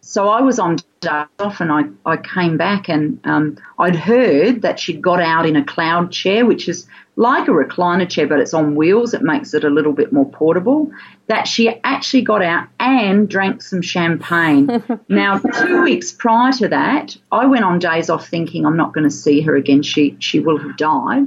[0.00, 4.62] so I was on day off and I, I came back and um, I'd heard
[4.62, 8.38] that she'd got out in a cloud chair, which is like a recliner chair, but
[8.38, 9.14] it's on wheels.
[9.14, 10.90] It makes it a little bit more portable.
[11.26, 14.82] That she actually got out and drank some champagne.
[15.08, 19.04] now, two weeks prior to that, I went on days off thinking I'm not going
[19.04, 19.82] to see her again.
[19.82, 21.26] She she will have died.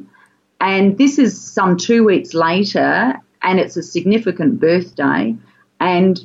[0.59, 5.35] And this is some two weeks later, and it's a significant birthday,
[5.79, 6.19] and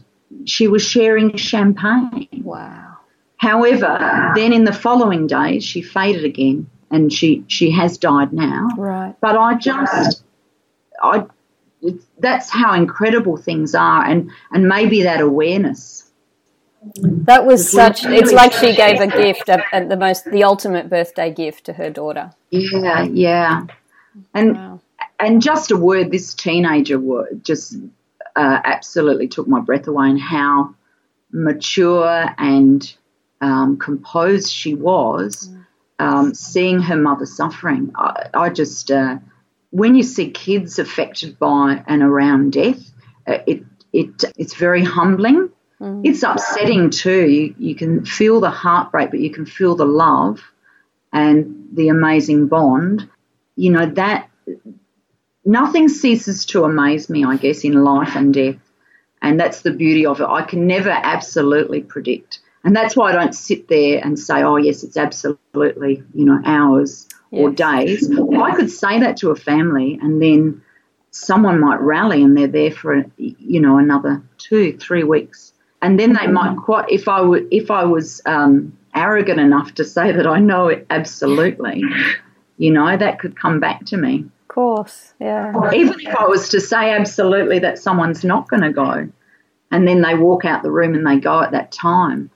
[0.45, 2.43] she was sharing champagne.
[2.45, 2.86] Wow.
[3.39, 8.69] However, then in the following days, she faded again and she, she has died now.
[8.77, 9.15] Right.
[9.21, 10.23] But I just,
[11.03, 11.27] I,
[12.19, 16.11] that's how incredible things are and, and maybe that awareness.
[16.95, 20.89] That was such, it's like she gave a gift, a, a, the most, the ultimate
[20.89, 22.33] birthday gift to her daughter.
[22.51, 23.67] Yeah, yeah.
[24.33, 24.81] And, wow.
[25.19, 26.99] and just a word, this teenager
[27.43, 27.77] just
[28.37, 30.75] uh, absolutely took my breath away and how
[31.33, 32.95] mature and
[33.41, 35.51] um, composed she was,
[35.99, 37.93] um, seeing her mother suffering.
[37.97, 39.19] I, I just, uh,
[39.71, 42.91] when you see kids affected by and around death,
[43.27, 45.51] uh, it, it, it's very humbling.
[45.81, 46.03] Mm.
[46.05, 47.29] It's upsetting too.
[47.29, 50.43] You, you can feel the heartbreak, but you can feel the love
[51.13, 53.09] and the amazing bond.
[53.57, 54.31] You know, that
[55.45, 58.57] nothing ceases to amaze me, I guess, in life and death.
[59.23, 60.27] And that's the beauty of it.
[60.27, 62.41] I can never absolutely predict.
[62.67, 66.43] And that's why I don't sit there and say, oh, yes, it's absolutely, you know,
[66.45, 67.41] hours yes.
[67.41, 68.11] or days.
[68.11, 70.63] I could say that to a family and then
[71.13, 75.53] someone might rally and they're there for, you know, another two, three weeks.
[75.81, 79.85] And then they might quite, if I, w- if I was um, arrogant enough to
[79.85, 81.85] say that I know it absolutely,
[82.59, 84.25] you know, that could come back to me.
[84.43, 85.53] Of course, yeah.
[85.73, 89.09] Even if I was to say absolutely that someone's not going to go,
[89.71, 92.31] and then they walk out the room and they go at that time.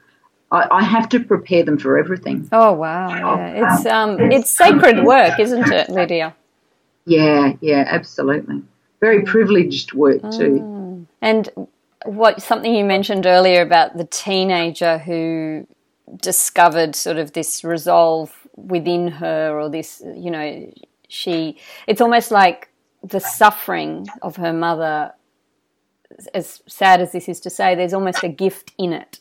[0.50, 2.48] I, I have to prepare them for everything.
[2.52, 3.08] Oh wow!
[3.08, 3.74] Yeah.
[3.74, 6.34] It's um, it's sacred work, isn't it, Lydia?
[7.04, 8.62] Yeah, yeah, absolutely.
[9.00, 10.60] Very privileged work too.
[10.60, 11.06] Mm.
[11.22, 11.48] And
[12.04, 15.66] what something you mentioned earlier about the teenager who
[16.20, 20.72] discovered sort of this resolve within her, or this, you know,
[21.08, 21.56] she.
[21.86, 22.68] It's almost like
[23.02, 25.12] the suffering of her mother
[26.34, 29.19] as sad as this is to say, there's almost a gift in it,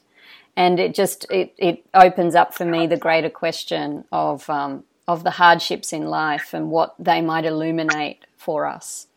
[0.60, 5.24] and it just it, it opens up for me the greater question of um, of
[5.24, 9.08] the hardships in life and what they might illuminate for us.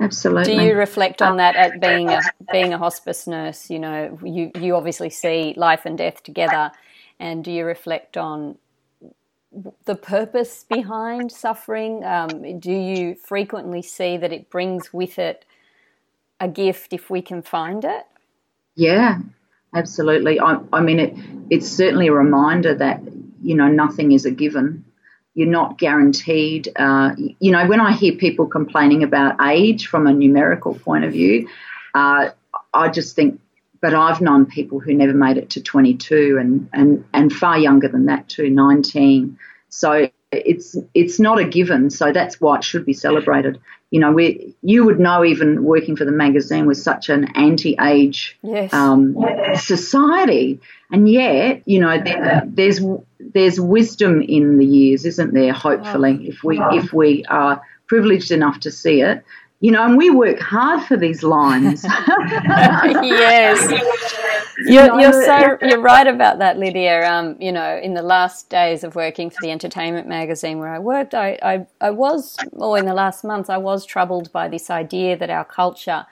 [0.00, 0.56] Absolutely.
[0.56, 3.68] Do you reflect on that at being a being a hospice nurse?
[3.68, 6.72] You know, you you obviously see life and death together,
[7.20, 8.56] and do you reflect on
[9.84, 12.02] the purpose behind suffering?
[12.02, 15.44] Um, do you frequently see that it brings with it
[16.40, 18.06] a gift if we can find it?
[18.74, 19.18] Yeah,
[19.74, 20.40] absolutely.
[20.40, 21.14] I, I mean, it,
[21.50, 23.00] it's certainly a reminder that,
[23.42, 24.84] you know, nothing is a given.
[25.34, 26.68] You're not guaranteed.
[26.76, 31.12] Uh, you know, when I hear people complaining about age from a numerical point of
[31.12, 31.48] view,
[31.94, 32.30] uh,
[32.74, 33.40] I just think,
[33.80, 37.88] but I've known people who never made it to 22 and, and, and far younger
[37.88, 39.38] than that too, 19.
[39.68, 41.90] So it's it's not a given.
[41.90, 45.96] So that's why it should be celebrated you know, we you would know even working
[45.96, 48.72] for the magazine was such an anti-age yes.
[48.72, 49.16] um,
[49.56, 52.80] society, and yet you know there, there's
[53.18, 55.52] there's wisdom in the years, isn't there?
[55.52, 59.24] Hopefully, if we if we are privileged enough to see it,
[59.60, 61.84] you know, and we work hard for these lines.
[61.84, 63.70] yes,
[64.66, 67.10] you're, you're so you're right about that, Lydia.
[67.10, 70.78] Um, you know, in the last days of working for the entertainment magazine where I
[70.78, 74.70] worked, I, I, I was, or in the last months, I was troubled by this
[74.70, 76.06] idea that our culture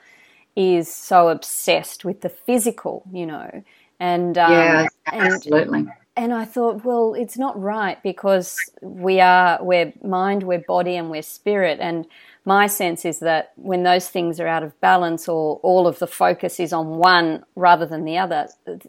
[0.57, 3.03] is so obsessed with the physical.
[3.13, 3.63] You know,
[3.97, 5.79] and um, yeah, absolutely.
[5.79, 10.95] And, and I thought, well, it's not right because we are we're mind, we're body,
[10.95, 12.07] and we're spirit, and
[12.47, 16.07] my sense is that when those things are out of balance or all of the
[16.07, 18.47] focus is on one rather than the other,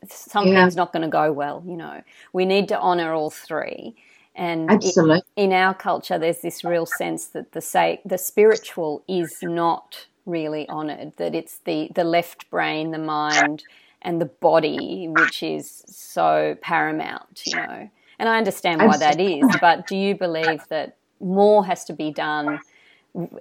[0.08, 0.76] something's yeah.
[0.76, 1.64] not going to go well.
[1.66, 3.96] You know, we need to honor all three.
[4.36, 5.22] And Absolutely.
[5.34, 10.68] in our culture, there's this real sense that the say the spiritual is not really
[10.68, 11.14] honored.
[11.16, 13.64] That it's the the left brain, the mind,
[14.02, 17.42] and the body which is so paramount.
[17.46, 19.44] You know, and I understand why that is.
[19.60, 22.60] But do you believe that more has to be done?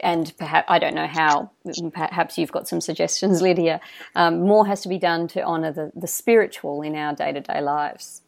[0.02, 1.52] and perhaps I don't know how.
[1.94, 3.80] Perhaps you've got some suggestions, Lydia.
[4.16, 7.42] Um, more has to be done to honour the, the spiritual in our day to
[7.42, 8.22] day lives.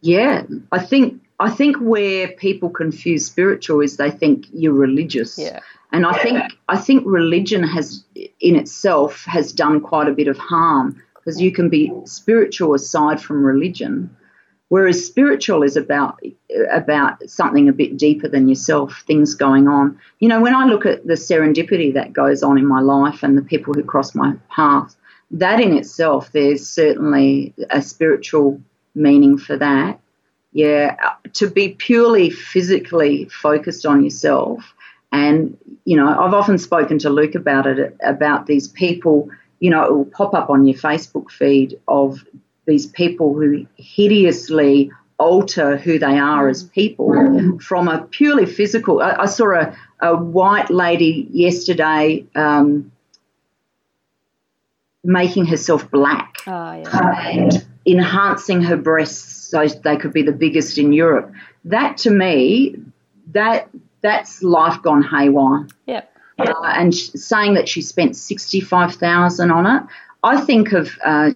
[0.00, 5.38] Yeah, I think I think where people confuse spiritual is they think you're religious.
[5.38, 5.60] Yeah.
[5.90, 8.04] And I think I think religion has
[8.40, 13.20] in itself has done quite a bit of harm because you can be spiritual aside
[13.20, 14.16] from religion
[14.68, 16.20] Whereas spiritual is about
[16.70, 19.98] about something a bit deeper than yourself, things going on.
[20.20, 23.36] You know, when I look at the serendipity that goes on in my life and
[23.36, 24.94] the people who cross my path,
[25.30, 28.60] that in itself, there's certainly a spiritual
[28.94, 30.00] meaning for that.
[30.52, 30.96] Yeah,
[31.34, 34.74] to be purely physically focused on yourself.
[35.12, 39.84] And, you know, I've often spoken to Luke about it, about these people, you know,
[39.84, 42.24] it will pop up on your Facebook feed of
[42.66, 49.00] these people who hideously alter who they are as people from a purely physical.
[49.00, 52.92] I, I saw a, a, white lady yesterday um,
[55.02, 57.28] making herself black oh, yeah.
[57.28, 61.32] and enhancing her breasts so they could be the biggest in Europe.
[61.64, 62.76] That to me,
[63.32, 63.68] that
[64.02, 65.66] that's life gone haywire.
[65.86, 66.17] Yep.
[66.38, 69.82] Uh, and saying that she spent sixty five thousand on it.
[70.22, 71.32] I think of uh,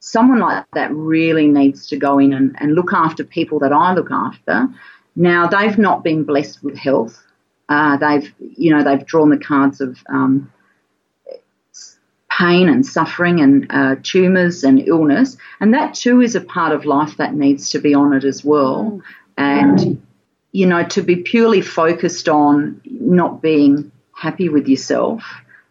[0.00, 3.94] someone like that really needs to go in and, and look after people that I
[3.94, 4.68] look after.
[5.14, 7.22] Now, they've not been blessed with health.
[7.68, 10.52] Uh, they've, you know, they've drawn the cards of um,
[12.30, 16.84] pain and suffering and uh, tumours and illness, and that too is a part of
[16.84, 19.00] life that needs to be honoured as well.
[19.38, 19.38] Mm.
[19.38, 20.02] And
[20.52, 25.22] you know, to be purely focused on not being happy with yourself,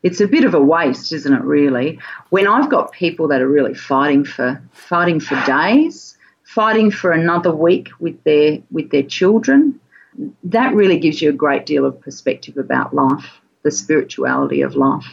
[0.04, 1.42] it's a bit of a waste, isn't it?
[1.42, 7.12] Really, when I've got people that are really fighting for fighting for days, fighting for
[7.12, 9.80] another week with their with their children,
[10.44, 13.26] that really gives you a great deal of perspective about life,
[13.64, 15.08] the spirituality of life.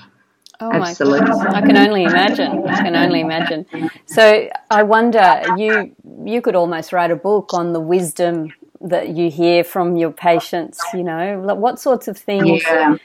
[0.60, 1.28] Oh Absolutely.
[1.28, 1.54] my.
[1.54, 2.68] I can only imagine.
[2.68, 3.66] I can only imagine.
[4.06, 8.52] So I wonder, you you could almost write a book on the wisdom
[8.82, 12.96] that you hear from your patients, you know, what sorts of things yeah.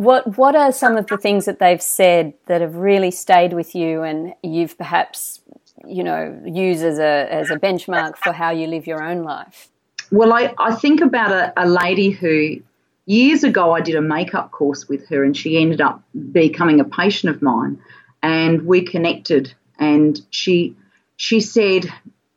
[0.00, 3.74] What what are some of the things that they've said that have really stayed with
[3.74, 5.42] you and you've perhaps,
[5.86, 9.68] you know, used as a as a benchmark for how you live your own life?
[10.10, 12.62] Well, I, I think about a, a lady who
[13.04, 16.84] years ago I did a makeup course with her and she ended up becoming a
[16.84, 17.78] patient of mine
[18.22, 20.74] and we connected and she
[21.16, 21.84] she said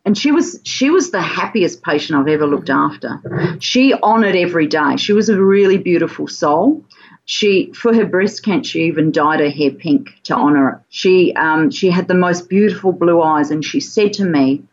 [0.04, 3.58] and she was she was the happiest patient I've ever looked after.
[3.60, 4.98] She honoured every day.
[4.98, 6.84] She was a really beautiful soul.
[7.26, 10.76] She for her breast cancer she even dyed her hair pink to honour it.
[10.90, 14.64] She um, she had the most beautiful blue eyes, and she said to me,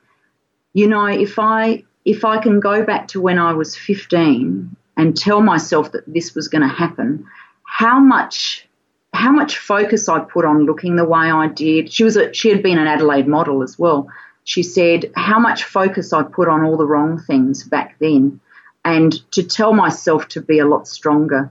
[0.73, 5.17] "You know, if I if I can go back to when I was 15 and
[5.17, 7.27] tell myself that this was going to happen,
[7.65, 8.67] how much
[9.13, 11.93] how much focus I put on looking the way I did.
[11.93, 14.09] She was a, she had been an Adelaide model as well.
[14.45, 18.41] She said how much focus I put on all the wrong things back then,
[18.85, 21.51] and to tell myself to be a lot stronger,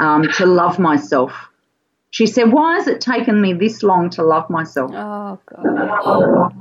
[0.00, 1.32] um, to love myself.
[2.10, 6.52] She said, "Why has it taken me this long to love myself?" Oh God!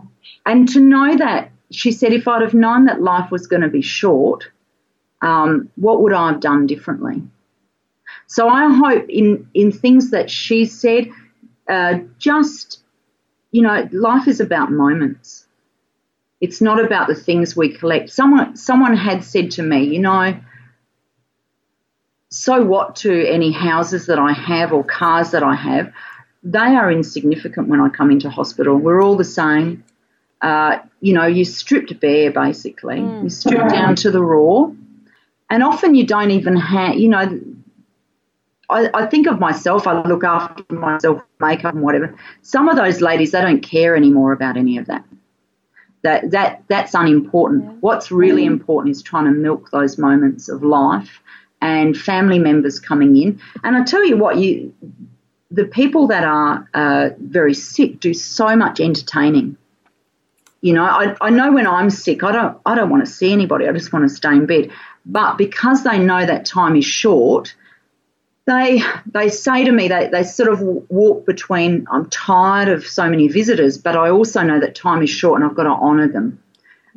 [0.46, 3.70] And to know that she said, if I'd have known that life was going to
[3.70, 4.50] be short,
[5.22, 7.22] um, what would I have done differently?
[8.28, 11.10] So I hope in in things that she said,
[11.68, 12.80] uh, just
[13.52, 15.46] you know, life is about moments.
[16.42, 18.10] It's not about the things we collect.
[18.10, 20.40] Someone someone had said to me, you know,
[22.30, 25.92] so what to any houses that I have or cars that I have?
[26.44, 28.78] They are insignificant when I come into hospital.
[28.78, 29.84] We're all the same.
[30.42, 32.98] Uh, you know, you're stripped bare basically.
[32.98, 33.22] Mm.
[33.22, 34.72] You're stripped down to the raw.
[35.50, 37.42] And often you don't even have, you know,
[38.70, 42.16] I, I, think of myself, I look after myself, makeup and whatever.
[42.44, 45.04] Some of those ladies, they don't care anymore about any of that.
[46.04, 47.66] That that that's unimportant.
[47.66, 47.72] Yeah.
[47.82, 48.52] What's really mm.
[48.52, 51.20] important is trying to milk those moments of life
[51.62, 53.42] and family members coming in.
[53.64, 54.74] And I tell you what, you
[55.52, 59.58] the people that are uh, very sick do so much entertaining.
[60.62, 63.32] You know, I, I know when I'm sick, I don't I don't want to see
[63.32, 63.68] anybody.
[63.68, 64.72] I just want to stay in bed.
[65.06, 67.56] But because they know that time is short,
[68.46, 73.10] they they say to me they, they sort of walk between I'm tired of so
[73.10, 76.10] many visitors, but I also know that time is short and I've got to honour
[76.10, 76.44] them.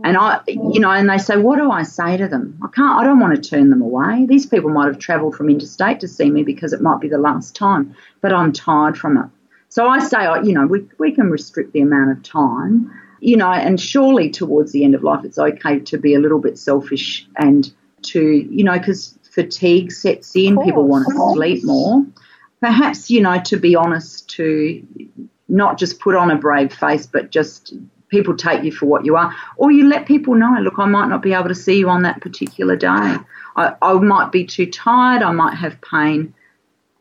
[0.04, 2.58] And I, you know, and they say, what do I say to them?
[2.62, 3.00] I can't.
[3.00, 4.26] I don't want to turn them away.
[4.26, 7.18] These people might have travelled from interstate to see me because it might be the
[7.18, 9.26] last time, but I'm tired from it.
[9.68, 12.90] So I say, oh, you know, we we can restrict the amount of time,
[13.20, 16.40] you know, and surely towards the end of life, it's okay to be a little
[16.40, 17.72] bit selfish and
[18.02, 22.04] to, you know, because fatigue sets in, people want to sleep more.
[22.60, 24.86] Perhaps, you know, to be honest, to
[25.48, 27.72] not just put on a brave face, but just
[28.12, 29.34] people take you for what you are.
[29.56, 32.02] Or you let people know, look, I might not be able to see you on
[32.02, 33.16] that particular day.
[33.56, 36.32] I, I might be too tired, I might have pain,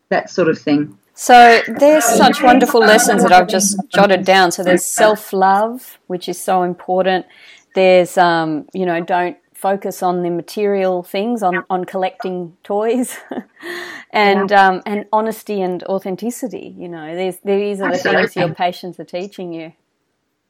[0.10, 0.98] that sort of thing.
[1.14, 4.52] So there's such wonderful lessons that I've just jotted down.
[4.52, 7.28] So there's self love, which is so important.
[7.76, 13.18] There's, um, you know, don't focus on the material things, on, on collecting toys,
[14.12, 16.74] and um, and honesty and authenticity.
[16.78, 18.22] You know, these these are the Absolutely.
[18.28, 19.74] things your patients are teaching you.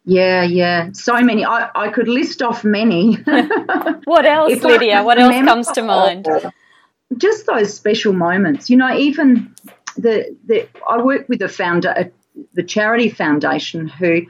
[0.03, 1.45] Yeah, yeah, so many.
[1.45, 3.15] I, I could list off many.
[4.05, 5.03] what else, if Lydia?
[5.03, 6.27] What else comes to mind?
[7.17, 8.69] Just those special moments.
[8.69, 9.53] You know, even
[9.97, 12.11] the the I work with a founder,
[12.53, 14.21] the charity foundation, who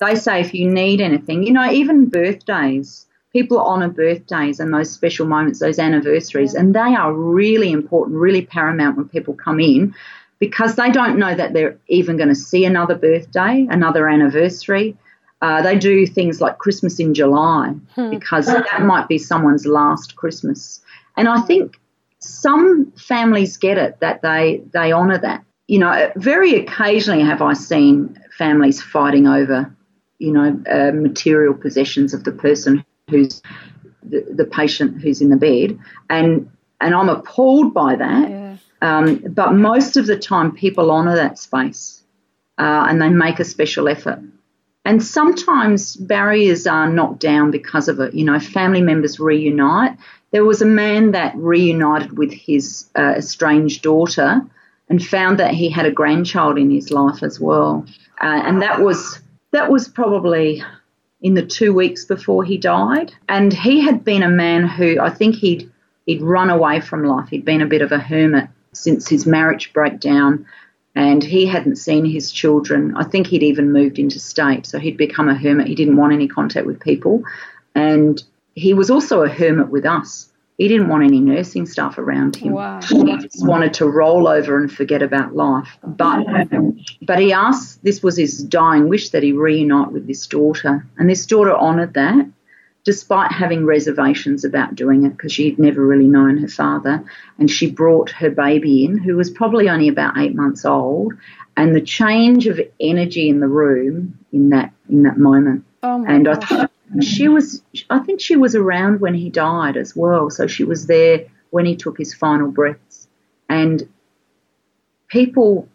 [0.00, 4.90] they say if you need anything, you know, even birthdays people honour birthdays and those
[4.90, 9.94] special moments, those anniversaries, and they are really important, really paramount when people come in
[10.38, 14.96] because they don't know that they're even going to see another birthday, another anniversary.
[15.42, 18.10] Uh, they do things like Christmas in July hmm.
[18.10, 20.80] because that might be someone's last Christmas.
[21.16, 21.80] And I think
[22.18, 25.44] some families get it that they, they honour that.
[25.66, 29.74] You know, very occasionally have I seen families fighting over
[30.20, 33.42] you know, uh, material possessions of the person who's
[34.04, 35.78] the, the, patient who's in the bed,
[36.08, 36.48] and
[36.80, 38.30] and I'm appalled by that.
[38.30, 38.56] Yeah.
[38.82, 42.02] Um, but most of the time, people honour that space,
[42.58, 44.20] uh, and they make a special effort.
[44.84, 48.14] And sometimes barriers are knocked down because of it.
[48.14, 49.96] You know, family members reunite.
[50.30, 54.42] There was a man that reunited with his uh, estranged daughter
[54.88, 57.84] and found that he had a grandchild in his life as well.
[58.20, 59.20] Uh, and that was
[59.52, 60.62] that was probably
[61.22, 63.12] in the two weeks before he died.
[63.28, 65.70] And he had been a man who I think he'd
[66.06, 67.28] he'd run away from life.
[67.28, 70.46] He'd been a bit of a hermit since his marriage breakdown
[70.94, 72.94] and he hadn't seen his children.
[72.96, 75.66] I think he'd even moved into state, so he'd become a hermit.
[75.66, 77.22] He didn't want any contact with people,
[77.74, 78.22] and
[78.54, 80.26] he was also a hermit with us.
[80.58, 82.52] He didn't want any nursing staff around him.
[82.52, 82.80] Wow.
[82.82, 85.78] He just wanted to roll over and forget about life.
[85.82, 86.26] But
[87.00, 91.08] but he asked, this was his dying wish that he reunite with this daughter, and
[91.08, 92.26] this daughter honoured that
[92.84, 97.04] despite having reservations about doing it because she'd never really known her father.
[97.38, 101.14] And she brought her baby in, who was probably only about eight months old.
[101.56, 105.64] And the change of energy in the room in that in that moment.
[105.82, 106.28] Oh and.
[106.28, 106.70] I th-
[107.00, 110.30] she was, I think she was around when he died as well.
[110.30, 113.06] So she was there when he took his final breaths.
[113.48, 113.88] And
[115.08, 115.68] people,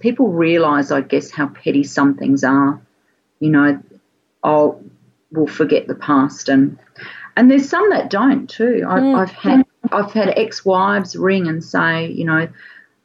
[0.00, 2.80] people realise, I guess, how petty some things are.
[3.40, 3.82] You know,
[4.42, 4.82] oh,
[5.34, 6.78] will forget the past and
[7.36, 8.84] and there's some that don't too.
[8.86, 9.18] I, mm.
[9.18, 12.48] I've had I've had ex-wives ring and say, you know,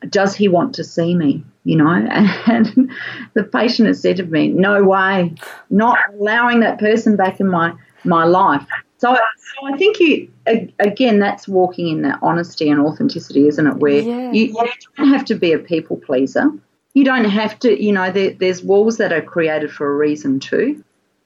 [0.08, 1.44] does he want to see me?
[1.64, 1.90] You know,
[2.48, 2.92] and
[3.34, 5.34] the patient has said to me, no way,
[5.70, 7.74] not allowing that person back in my
[8.04, 8.66] my life.
[8.98, 10.32] So, so I think you
[10.80, 13.76] again that's walking in that honesty and authenticity, isn't it?
[13.78, 14.32] Where yeah.
[14.32, 16.52] you, you don't have to be a people pleaser.
[16.94, 20.40] You don't have to, you know, there, there's walls that are created for a reason
[20.40, 20.84] too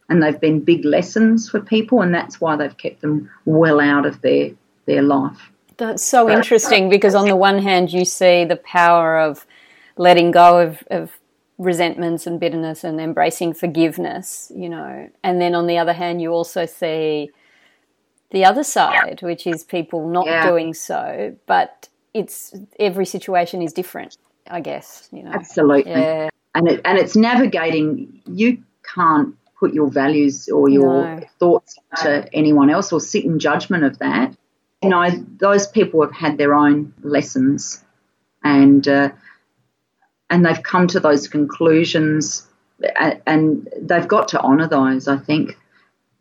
[0.10, 4.06] and they've been big lessons for people, and that's why they've kept them well out
[4.06, 4.52] of their
[4.86, 5.52] their life.
[5.78, 9.46] That's so interesting because on the one hand, you see the power of
[9.98, 11.12] letting go of, of
[11.58, 16.32] resentments and bitterness and embracing forgiveness, you know, and then on the other hand, you
[16.32, 17.32] also see
[18.32, 20.48] the other side, which is people not yeah.
[20.48, 24.18] doing so, but it's every situation is different,
[24.50, 25.32] I guess, you know.
[25.32, 25.92] Absolutely.
[25.92, 26.30] Yeah.
[26.56, 31.22] And it, and it's navigating you can't put your values or your no.
[31.40, 34.36] thoughts to anyone else or sit in judgment of that.
[34.82, 37.82] You know, those people have had their own lessons
[38.44, 39.12] and uh,
[40.30, 42.46] and they've come to those conclusions
[43.26, 45.58] and they've got to honour those, I think,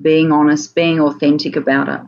[0.01, 2.01] being honest, being authentic about it.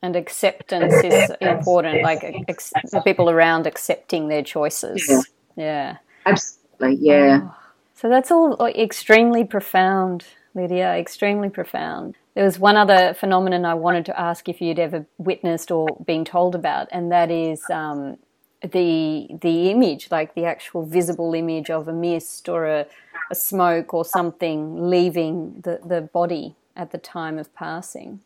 [0.00, 5.06] And acceptance is important, like ex- the people around accepting their choices.
[5.08, 5.20] Yeah.
[5.56, 5.96] yeah.
[6.24, 7.40] Absolutely, yeah.
[7.42, 7.54] Oh.
[7.94, 10.24] So that's all extremely profound.
[10.54, 12.16] Lydia, extremely profound.
[12.34, 16.24] There was one other phenomenon I wanted to ask if you'd ever witnessed or been
[16.24, 18.18] told about, and that is um,
[18.62, 22.86] the the image, like the actual visible image of a mist or a,
[23.30, 28.20] a smoke or something leaving the, the body at the time of passing.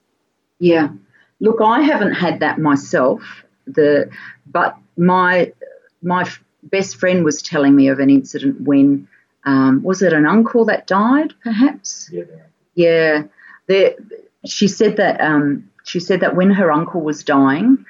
[0.58, 0.88] Yeah,
[1.40, 3.22] look, I haven't had that myself.
[3.66, 4.10] The
[4.46, 5.52] but my
[6.02, 6.30] my
[6.62, 9.08] best friend was telling me of an incident when
[9.48, 12.10] um, was it an uncle that died, perhaps?
[12.12, 12.24] Yeah.
[12.74, 13.22] Yeah.
[13.66, 13.94] There,
[14.44, 17.86] she said that um, she said that when her uncle was dying,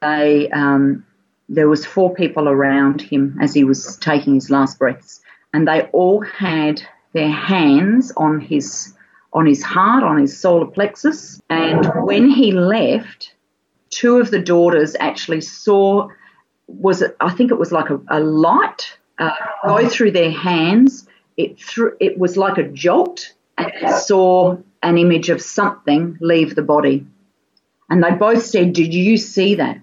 [0.00, 1.04] they um,
[1.50, 5.20] there was four people around him as he was taking his last breaths,
[5.52, 6.82] and they all had
[7.12, 8.94] their hands on his
[9.34, 11.38] on his heart, on his solar plexus.
[11.50, 13.34] And when he left,
[13.90, 16.08] two of the daughters actually saw
[16.66, 19.34] was it, I think it was like a, a light uh,
[19.64, 21.06] go through their hands.
[21.36, 26.62] It through, it was like a jolt, and saw an image of something leave the
[26.62, 27.06] body.
[27.90, 29.78] And they both said, "Did you see that?"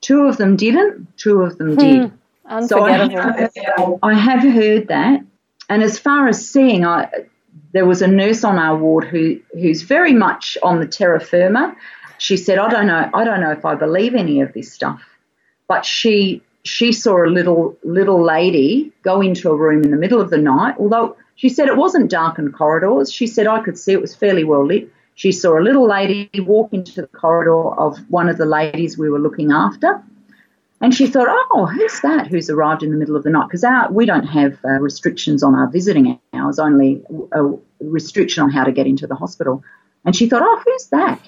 [0.00, 1.16] Two of them didn't.
[1.16, 1.78] Two of them hmm.
[1.78, 2.12] did.
[2.68, 5.24] So I have, I have heard that.
[5.68, 7.08] And as far as seeing, I
[7.72, 11.74] there was a nurse on our ward who who's very much on the terra firma.
[12.18, 13.10] She said, "I don't know.
[13.14, 15.02] I don't know if I believe any of this stuff."
[15.68, 20.20] But she she saw a little little lady go into a room in the middle
[20.20, 20.76] of the night.
[20.78, 24.44] Although she said it wasn't darkened corridors, she said I could see it was fairly
[24.44, 24.90] well lit.
[25.14, 29.10] She saw a little lady walk into the corridor of one of the ladies we
[29.10, 30.02] were looking after.
[30.80, 33.48] And she thought, oh, who's that who's arrived in the middle of the night?
[33.48, 37.02] Because we don't have uh, restrictions on our visiting hours, only
[37.32, 39.62] a restriction on how to get into the hospital.
[40.04, 41.20] And she thought, oh, who's that?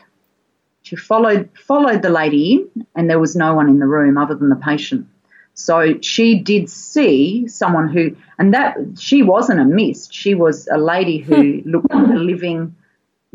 [0.82, 4.35] She followed followed the lady in, and there was no one in the room other
[4.35, 5.07] than the patient.
[5.55, 10.12] So she did see someone who, and that she wasn't a mist.
[10.12, 11.70] She was a lady who hmm.
[11.70, 12.74] looked like a living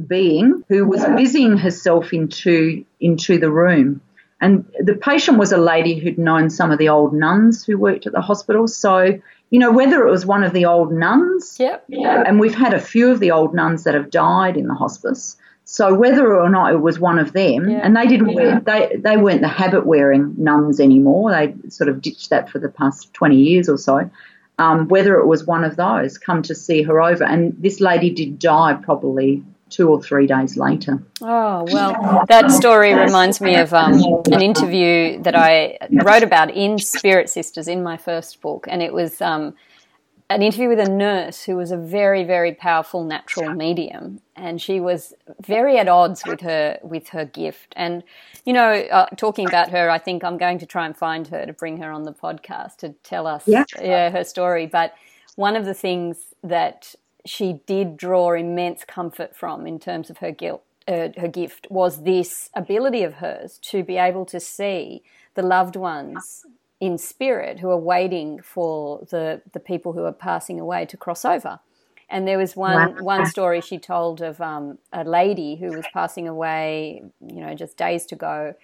[0.08, 4.02] being who was busying herself into into the room.
[4.42, 8.08] And the patient was a lady who'd known some of the old nuns who worked
[8.08, 8.70] at the hospital.
[8.70, 11.58] So, you know, whether it was one of the old nuns,
[11.90, 12.26] yep.
[12.26, 15.36] and we've had a few of the old nuns that have died in the hospice.
[15.72, 17.82] So whether or not it was one of them, yeah.
[17.84, 21.30] and they didn't wear, they, they weren't the habit wearing nuns anymore.
[21.30, 24.10] They sort of ditched that for the past 20 years or so.
[24.58, 27.24] Um, whether it was one of those come to see her over.
[27.24, 31.04] And this lady did die probably two or three days later.
[31.22, 33.94] Oh, well, that story reminds me of um,
[34.32, 38.66] an interview that I wrote about in Spirit Sisters in my first book.
[38.68, 39.54] And it was um,
[40.30, 44.22] an interview with a nurse who was a very, very powerful natural medium.
[44.36, 47.74] And she was very at odds with her, with her gift.
[47.76, 48.04] And,
[48.46, 51.46] you know, uh, talking about her, I think I'm going to try and find her
[51.46, 53.66] to bring her on the podcast to tell us yeah.
[53.82, 54.68] yeah her story.
[54.68, 54.94] But
[55.36, 56.94] one of the things that
[57.26, 62.04] she did draw immense comfort from in terms of her guilt, uh, her gift was
[62.04, 65.02] this ability of hers to be able to see
[65.34, 66.46] the loved ones
[66.80, 71.26] in spirit who are waiting for the the people who are passing away to cross
[71.26, 71.60] over.
[72.12, 73.04] And there was one wow.
[73.04, 77.78] one story she told of um, a lady who was passing away, you know, just
[77.78, 78.56] days to go,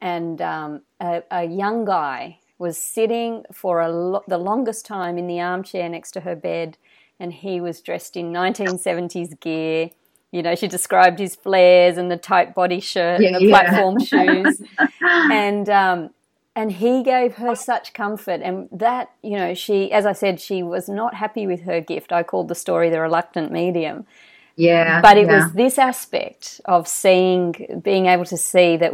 [0.00, 5.40] and um, a, a, young guy was sitting for lo- the longest time in the
[5.40, 6.76] armchair next to her bed
[7.20, 9.90] and he was dressed in 1970s gear.
[10.32, 13.50] You know, she described his flares and the tight body shirt yeah, and the yeah.
[13.50, 14.62] platform shoes,
[15.00, 16.10] and um,
[16.56, 18.40] and he gave her such comfort.
[18.42, 22.12] And that, you know, she, as I said, she was not happy with her gift.
[22.12, 24.06] I called the story the reluctant medium,
[24.60, 25.00] yeah.
[25.00, 25.44] But it yeah.
[25.44, 28.92] was this aspect of seeing, being able to see that,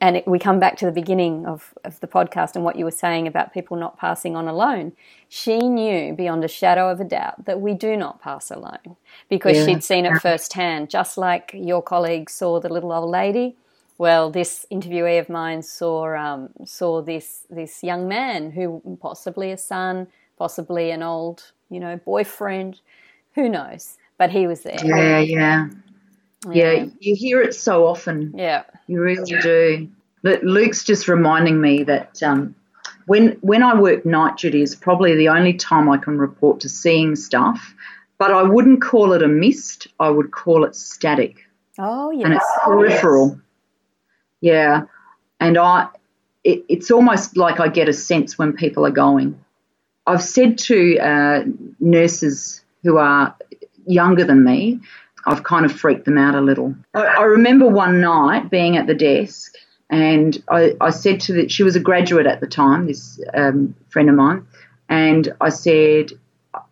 [0.00, 2.84] and it, we come back to the beginning of, of the podcast and what you
[2.84, 4.92] were saying about people not passing on alone.
[5.28, 8.96] She knew beyond a shadow of a doubt that we do not pass alone
[9.28, 9.66] because yeah.
[9.66, 13.56] she'd seen it firsthand, just like your colleague saw the little old lady.
[13.98, 19.56] Well, this interviewee of mine saw um, saw this this young man who possibly a
[19.56, 20.06] son,
[20.38, 22.80] possibly an old you know boyfriend,
[23.34, 24.76] who knows but he was there.
[24.84, 25.68] Yeah, yeah,
[26.50, 26.72] yeah.
[26.72, 28.34] yeah you hear it so often.
[28.36, 29.88] Yeah, you really do.
[30.22, 32.54] But Luke's just reminding me that um,
[33.06, 36.68] when when I work night duty is probably the only time I can report to
[36.68, 37.74] seeing stuff.
[38.18, 39.86] But I wouldn't call it a mist.
[40.00, 41.46] I would call it static.
[41.78, 42.24] Oh, yes.
[42.24, 43.40] And it's peripheral.
[44.40, 44.82] Yeah.
[45.40, 45.88] And I,
[46.44, 49.38] it, it's almost like I get a sense when people are going.
[50.06, 51.44] I've said to uh,
[51.80, 53.36] nurses who are
[53.86, 54.80] younger than me,
[55.26, 56.74] I've kind of freaked them out a little.
[56.94, 59.52] I, I remember one night being at the desk
[59.90, 63.74] and I, I said to the, she was a graduate at the time, this um,
[63.88, 64.46] friend of mine,
[64.88, 66.12] and I said,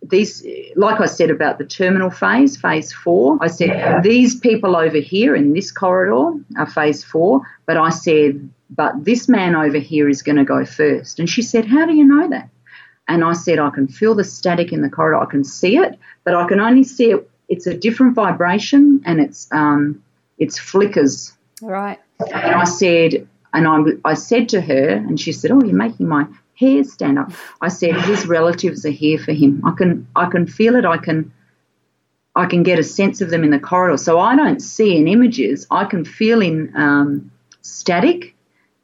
[0.09, 0.45] these,
[0.77, 5.35] like I said about the terminal phase, phase four, I said, these people over here
[5.35, 10.23] in this corridor are phase four, but I said, but this man over here is
[10.23, 11.19] going to go first.
[11.19, 12.49] And she said, how do you know that?
[13.09, 15.23] And I said, I can feel the static in the corridor.
[15.23, 17.31] I can see it, but I can only see it.
[17.49, 20.03] It's a different vibration and it's um,
[20.39, 21.33] it's flickers.
[21.63, 22.01] Right.
[22.19, 26.09] And I said, and I, I said to her, and she said, "Oh, you're making
[26.09, 26.27] my
[26.59, 27.31] hair stand up."
[27.61, 29.63] I said, "His relatives are here for him.
[29.65, 30.85] I can I can feel it.
[30.85, 31.33] I can."
[32.39, 33.97] I can get a sense of them in the corridor.
[33.97, 37.31] So I don't see in images, I can feel in um,
[37.63, 38.35] static.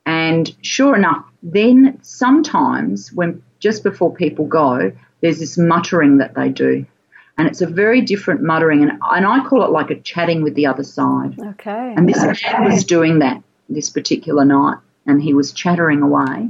[0.06, 6.48] And sure enough, then sometimes when just before people go, there's this muttering that they
[6.48, 6.86] do.
[7.36, 10.54] And it's a very different muttering, and, and I call it like a chatting with
[10.54, 11.38] the other side.
[11.40, 11.94] Okay.
[11.96, 16.48] And this man was doing that this particular night, and he was chattering away.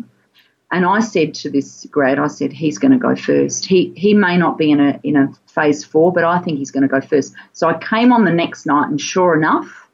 [0.72, 3.66] And I said to this grad, I said, he's going to go first.
[3.66, 6.70] He he may not be in a in a phase four, but I think he's
[6.70, 7.34] going to go first.
[7.52, 9.88] So I came on the next night, and sure enough,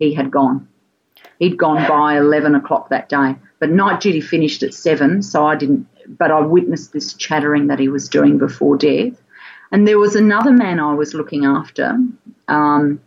[0.00, 0.68] he had gone.
[1.38, 3.36] He'd gone by eleven o'clock that day.
[3.60, 7.78] But night duty finished at seven, so I didn't but I witnessed this chattering that
[7.78, 9.20] he was doing before death.
[9.72, 11.98] And there was another man I was looking after,
[12.48, 13.00] um,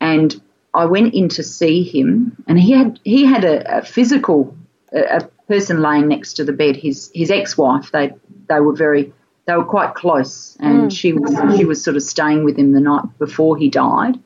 [0.00, 0.40] and
[0.74, 4.56] I went in to see him, and he had he had a, a physical
[4.92, 6.76] a, a, person laying next to the bed.
[6.76, 7.90] His his ex wife.
[7.92, 8.12] They
[8.48, 9.12] they were very
[9.46, 10.96] they were quite close, and mm.
[10.96, 14.18] she was she was sort of staying with him the night before he died,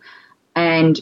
[0.57, 1.01] and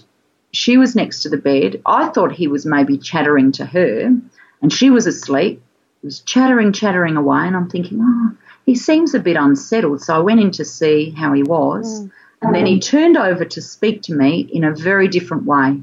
[0.53, 1.81] she was next to the bed.
[1.87, 4.15] I thought he was maybe chattering to her,
[4.61, 5.63] and she was asleep
[6.03, 10.03] He was chattering, chattering away, and I'm thinking, oh, he seems a bit unsettled.
[10.03, 12.11] So I went in to see how he was, mm.
[12.43, 15.81] and then he turned over to speak to me in a very different way.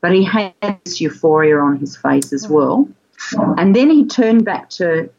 [0.00, 0.54] But he had
[0.84, 2.88] this euphoria on his face as well.
[3.56, 5.10] And then he turned back to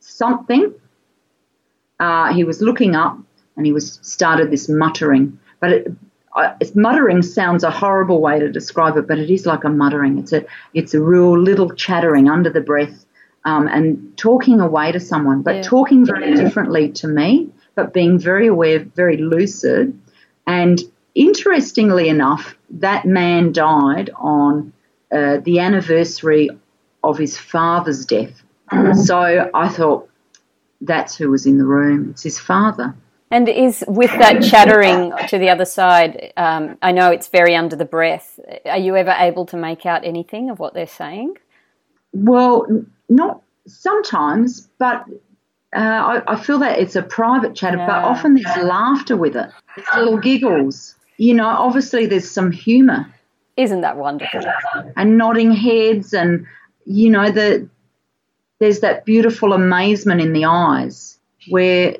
[0.00, 0.74] something.
[1.98, 3.18] Uh, he was looking up
[3.56, 5.38] and he was started this muttering.
[5.60, 5.92] But it,
[6.36, 10.18] uh, muttering sounds a horrible way to describe it, but it is like a muttering.
[10.18, 10.44] It's a
[10.74, 13.04] it's a real little chattering under the breath
[13.44, 15.62] um, and talking away to someone, but yeah.
[15.62, 19.98] talking very differently to me, but being very aware, very lucid.
[20.46, 20.80] And
[21.14, 24.72] interestingly enough, that man died on
[25.10, 26.50] uh, the anniversary
[27.08, 28.42] of his father's death.
[29.04, 30.08] So I thought,
[30.80, 32.10] that's who was in the room.
[32.10, 32.94] It's his father.
[33.30, 37.76] And is with that chattering to the other side, um, I know it's very under
[37.76, 38.38] the breath.
[38.64, 41.36] Are you ever able to make out anything of what they're saying?
[42.12, 42.66] Well,
[43.08, 45.04] not sometimes, but
[45.76, 47.86] uh, I, I, feel that it's a private chatter, yeah.
[47.86, 49.50] but often there's laughter with it.
[49.76, 50.94] There's little giggles.
[51.18, 53.12] You know, obviously there's some humour.
[53.58, 54.40] Isn't that wonderful?
[54.96, 56.46] And nodding heads, and
[56.88, 57.68] you know the
[58.58, 61.18] there's that beautiful amazement in the eyes
[61.48, 61.96] where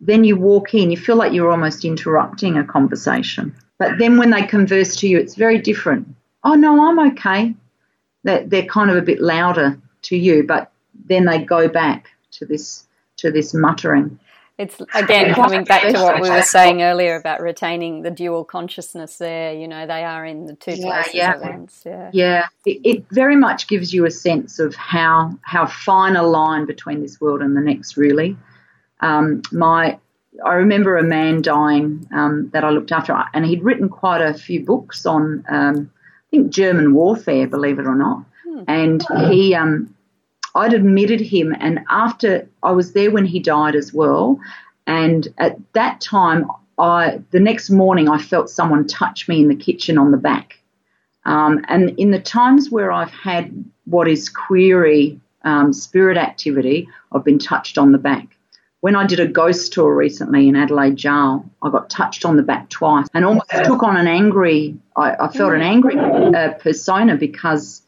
[0.00, 3.54] then you walk in, you feel like you're almost interrupting a conversation.
[3.78, 6.08] But then when they converse to you, it's very different.
[6.44, 7.54] Oh, no, I'm okay.
[8.24, 10.72] They're, they're kind of a bit louder to you, but
[11.08, 12.84] then they go back to this
[13.18, 14.18] to this muttering.
[14.58, 19.18] It's again coming back to what we were saying earlier about retaining the dual consciousness.
[19.18, 21.30] There, you know, they are in the two yeah, places yeah.
[21.30, 21.82] at once.
[21.84, 22.46] Yeah, yeah.
[22.64, 27.02] It, it, very much gives you a sense of how how fine a line between
[27.02, 27.98] this world and the next.
[27.98, 28.34] Really,
[29.00, 29.98] um, my
[30.44, 34.34] I remember a man dying um, that I looked after, and he'd written quite a
[34.34, 38.24] few books on, um, I think, German warfare, believe it or not.
[38.44, 38.62] Hmm.
[38.68, 39.94] And he, um,
[40.56, 44.40] I'd admitted him, and after I was there when he died as well,
[44.86, 46.46] and at that time,
[46.78, 50.58] I the next morning I felt someone touch me in the kitchen on the back,
[51.24, 57.24] um, and in the times where I've had what is query um, spirit activity, I've
[57.24, 58.26] been touched on the back.
[58.80, 62.42] When I did a ghost tour recently in Adelaide Jail, I got touched on the
[62.42, 64.76] back twice and almost took on an angry.
[64.96, 67.82] I, I felt an angry uh, persona because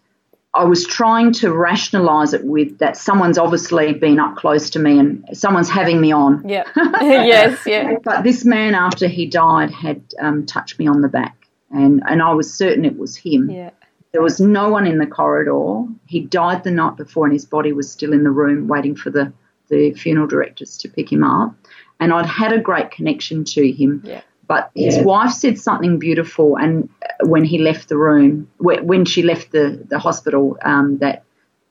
[0.59, 4.99] I was trying to rationalize it with that someone's obviously been up close to me
[4.99, 6.47] and someone's having me on.
[6.49, 6.65] Yeah.
[7.01, 7.95] yes, yeah.
[8.03, 12.21] But this man, after he died, had um, touched me on the back, and, and
[12.21, 13.49] I was certain it was him.
[13.49, 13.71] Yeah.
[14.11, 15.85] There was no one in the corridor.
[16.07, 19.11] He died the night before, and his body was still in the room waiting for
[19.11, 19.33] the,
[19.69, 21.55] the funeral directors to pick him up.
[22.01, 24.03] And I'd had a great connection to him.
[24.05, 24.23] Yeah.
[24.49, 26.89] But his wife said something beautiful, and
[27.21, 31.25] when he left the room, when she left the the hospital, um, that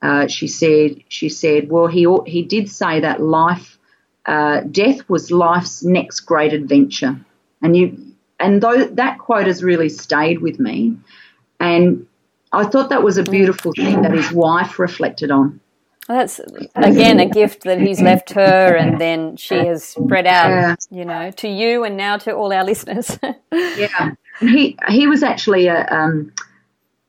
[0.03, 3.79] uh, she said she said, well, he he did say that life,
[4.27, 7.19] uh, death was life's next great adventure,
[7.63, 7.97] and you
[8.39, 10.95] and though that quote has really stayed with me,
[11.59, 12.05] and
[12.51, 15.59] I thought that was a beautiful thing that his wife reflected on.
[16.07, 16.39] That's
[16.75, 21.31] again a gift that he's left her, and then she has spread out, you know,
[21.31, 23.19] to you and now to all our listeners.
[23.51, 26.31] yeah, he he was actually a um,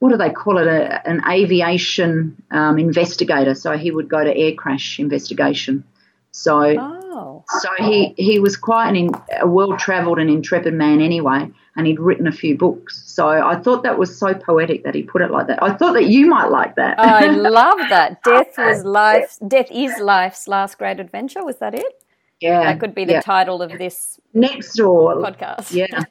[0.01, 0.67] what do they call it?
[0.67, 3.55] A, an aviation um, investigator.
[3.55, 5.85] So he would go to air crash investigation.
[6.33, 7.45] So oh.
[7.49, 12.01] so he he was quite an, a well travelled and intrepid man anyway, and he'd
[12.01, 13.05] written a few books.
[13.07, 15.63] So I thought that was so poetic that he put it like that.
[15.63, 16.99] I thought that you might like that.
[16.99, 18.21] I love that.
[18.25, 21.45] Death was life's death is life's last great adventure.
[21.45, 22.05] Was that it?
[22.41, 23.21] Yeah, that could be the yeah.
[23.21, 25.73] title of this next door podcast.
[25.73, 26.03] Yeah,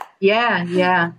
[0.20, 1.12] yeah, yeah.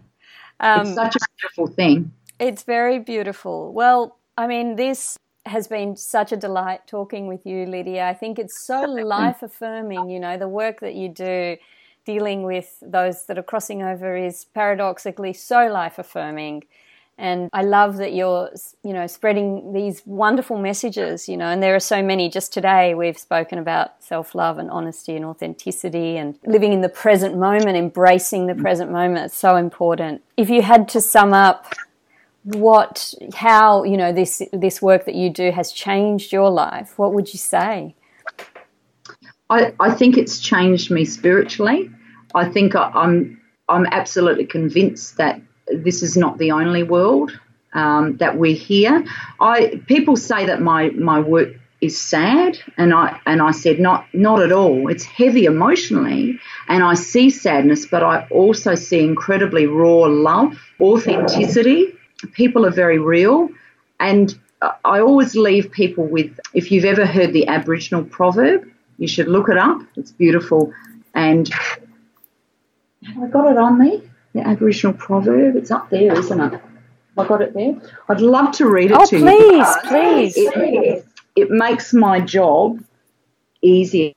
[0.61, 2.13] Um, it's such a beautiful thing.
[2.39, 3.73] It's very beautiful.
[3.73, 8.07] Well, I mean, this has been such a delight talking with you, Lydia.
[8.07, 11.57] I think it's so life affirming, you know, the work that you do
[12.05, 16.63] dealing with those that are crossing over is paradoxically so life affirming.
[17.17, 18.49] And I love that you're,
[18.83, 22.29] you know, spreading these wonderful messages, you know, and there are so many.
[22.29, 26.89] Just today, we've spoken about self love and honesty and authenticity and living in the
[26.89, 28.61] present moment, embracing the mm.
[28.61, 29.25] present moment.
[29.25, 30.23] It's so important.
[30.35, 31.75] If you had to sum up
[32.43, 37.13] what how you know this this work that you do has changed your life what
[37.13, 37.93] would you say
[39.51, 41.89] i i think it's changed me spiritually.
[42.33, 43.15] I think i'm
[43.69, 45.41] i'm absolutely convinced that
[45.87, 47.39] this is not the only world
[47.73, 49.05] um, that we're here.
[49.39, 51.49] I people say that my my work
[51.79, 54.89] is sad and i and i said not not at all.
[54.89, 61.93] It's heavy emotionally and i see sadness but i also see incredibly raw love authenticity.
[62.33, 63.49] People are very real.
[63.99, 68.69] And I always leave people with if you've ever heard the Aboriginal proverb,
[69.01, 69.81] you should look it up.
[69.95, 70.71] It's beautiful.
[71.15, 74.03] And have I got it on me?
[74.33, 75.55] The Aboriginal proverb.
[75.55, 76.61] It's up there, isn't it?
[77.17, 77.81] I got it there.
[78.07, 79.89] I'd love to read it oh, to please, you.
[79.89, 81.03] Please, please.
[81.35, 82.79] it makes my job
[83.63, 84.13] easier.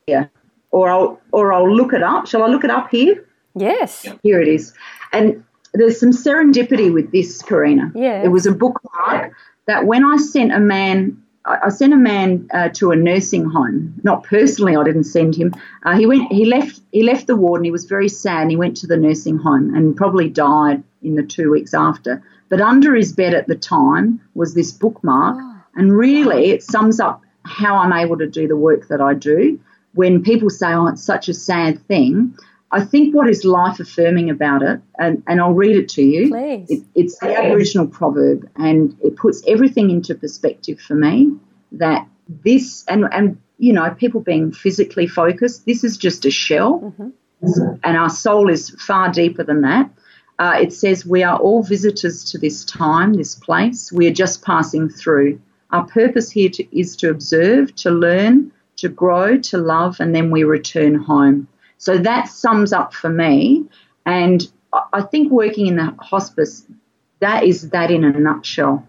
[0.71, 2.27] Or I'll or I'll look it up.
[2.27, 3.25] Shall I look it up here?
[3.55, 4.07] Yes.
[4.23, 4.75] Here it is.
[5.13, 7.91] And there's some serendipity with this, Karina.
[7.95, 8.23] Yeah.
[8.23, 9.33] It was a bookmark
[9.67, 14.01] that when I sent a man, I sent a man uh, to a nursing home.
[14.03, 15.55] Not personally, I didn't send him.
[15.83, 16.33] Uh, he went.
[16.33, 16.81] He left.
[16.91, 18.43] He left the ward, and he was very sad.
[18.43, 22.23] And he went to the nursing home, and probably died in the two weeks after.
[22.49, 25.63] But under his bed at the time was this bookmark, oh.
[25.75, 29.61] and really, it sums up how I'm able to do the work that I do.
[29.93, 32.39] When people say, "Oh, it's such a sad thing,"
[32.75, 36.29] I think what is life affirming about it, and, and I'll read it to you.
[36.69, 41.37] It, it's the Aboriginal proverb, and it puts everything into perspective for me.
[41.71, 46.81] That this, and, and you know, people being physically focused, this is just a shell,
[46.81, 47.75] mm-hmm.
[47.85, 49.89] and our soul is far deeper than that.
[50.41, 53.93] Uh, it says, We are all visitors to this time, this place.
[53.93, 55.41] We are just passing through.
[55.71, 60.33] Our purpose here to, is to observe, to learn, to grow, to love, and then
[60.33, 61.47] we return home.
[61.79, 63.65] So that sums up for me.
[64.07, 64.51] And
[64.93, 66.67] I think working in the hospice,
[67.21, 68.87] that is that in a nutshell.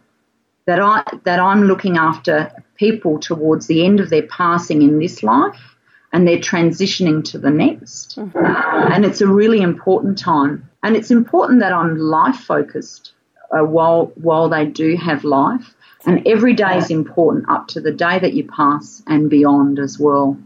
[0.66, 5.22] That I that I'm looking after people towards the end of their passing in this
[5.22, 5.76] life
[6.16, 8.18] and they're transitioning to the next.
[8.18, 8.94] Mm-hmm.
[8.94, 10.70] And it's a really important time.
[10.82, 13.12] And it's important that I'm life focused
[13.52, 15.76] uh, while while they do have life.
[16.06, 20.00] And every day is important up to the day that you pass and beyond as
[20.00, 20.38] well.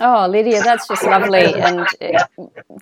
[0.00, 1.54] Oh, Lydia, that's just lovely.
[1.54, 2.22] And it,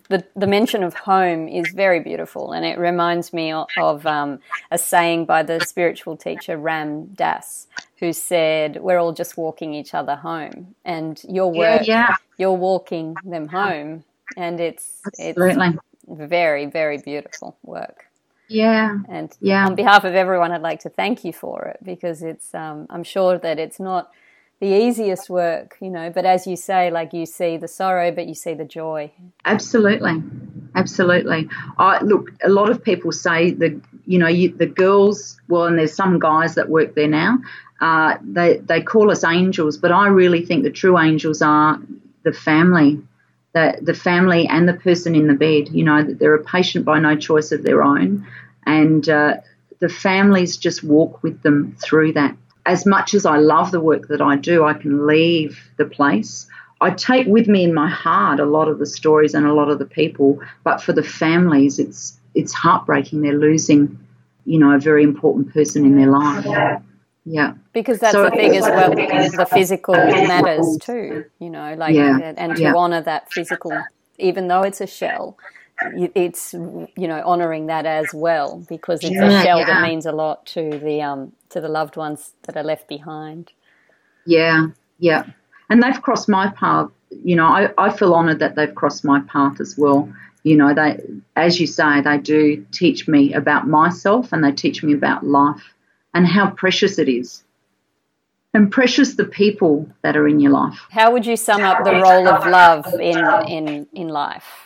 [0.08, 2.52] the, the mention of home is very beautiful.
[2.52, 4.40] And it reminds me of, of um,
[4.70, 7.66] a saying by the spiritual teacher Ram Dass,
[7.98, 10.74] who said, We're all just walking each other home.
[10.84, 12.16] And your work, yeah, yeah.
[12.38, 14.04] you're walking them home.
[14.36, 15.66] And it's, Absolutely.
[15.68, 18.06] it's very, very beautiful work.
[18.48, 18.98] Yeah.
[19.08, 19.66] And yeah.
[19.66, 23.04] on behalf of everyone, I'd like to thank you for it because it's, um, I'm
[23.04, 24.10] sure that it's not
[24.60, 28.26] the easiest work, you know, but as you say, like you see the sorrow, but
[28.26, 29.10] you see the joy.
[29.44, 30.22] Absolutely.
[30.74, 31.48] Absolutely.
[31.78, 35.78] I look, a lot of people say the, you know, you, the girls, well, and
[35.78, 37.38] there's some guys that work there now,
[37.80, 41.78] uh, they, they call us angels, but I really think the true angels are
[42.22, 43.00] the family,
[43.52, 45.68] the, the family and the person in the bed.
[45.68, 48.26] You know, that they're a patient by no choice of their own.
[48.66, 49.38] And uh,
[49.80, 52.34] the families just walk with them through that
[52.66, 56.46] as much as I love the work that I do, I can leave the place.
[56.80, 59.70] I take with me in my heart a lot of the stories and a lot
[59.70, 63.20] of the people, but for the families, it's it's heartbreaking.
[63.22, 63.98] They're losing,
[64.44, 66.44] you know, a very important person in their life.
[67.24, 67.54] Yeah.
[67.72, 68.90] Because that's so, the thing as well.
[68.90, 71.24] The physical matters too.
[71.38, 72.74] You know, like yeah, and to yeah.
[72.74, 73.72] honour that physical,
[74.18, 75.38] even though it's a shell,
[75.80, 79.66] it's you know honoring that as well because it's yeah, a shell yeah.
[79.66, 83.52] that means a lot to the um to the loved ones that are left behind.
[84.26, 84.68] Yeah.
[84.98, 85.24] Yeah.
[85.68, 86.90] And they've crossed my path
[87.22, 90.12] you know i, I feel honored that they've crossed my path as well.
[90.42, 91.00] You know they
[91.36, 95.74] as you say they do teach me about myself and they teach me about life
[96.12, 97.42] and how precious it is.
[98.52, 100.78] And precious the people that are in your life.
[100.90, 103.18] How would you sum up the role of love in
[103.48, 104.64] in in life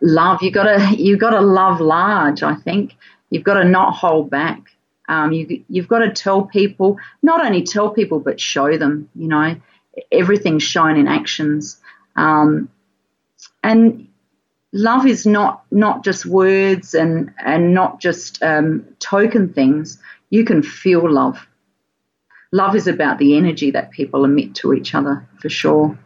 [0.00, 0.42] love.
[0.42, 2.42] You gotta you gotta love large.
[2.42, 2.96] I think
[3.30, 4.62] you've got to not hold back.
[5.08, 9.08] Um, you you've got to tell people, not only tell people but show them.
[9.14, 9.56] You know,
[10.10, 11.80] everything's shown in actions.
[12.16, 12.70] Um,
[13.62, 14.08] and
[14.72, 19.98] love is not not just words and and not just um, token things.
[20.30, 21.46] You can feel love.
[22.52, 25.98] Love is about the energy that people emit to each other, for sure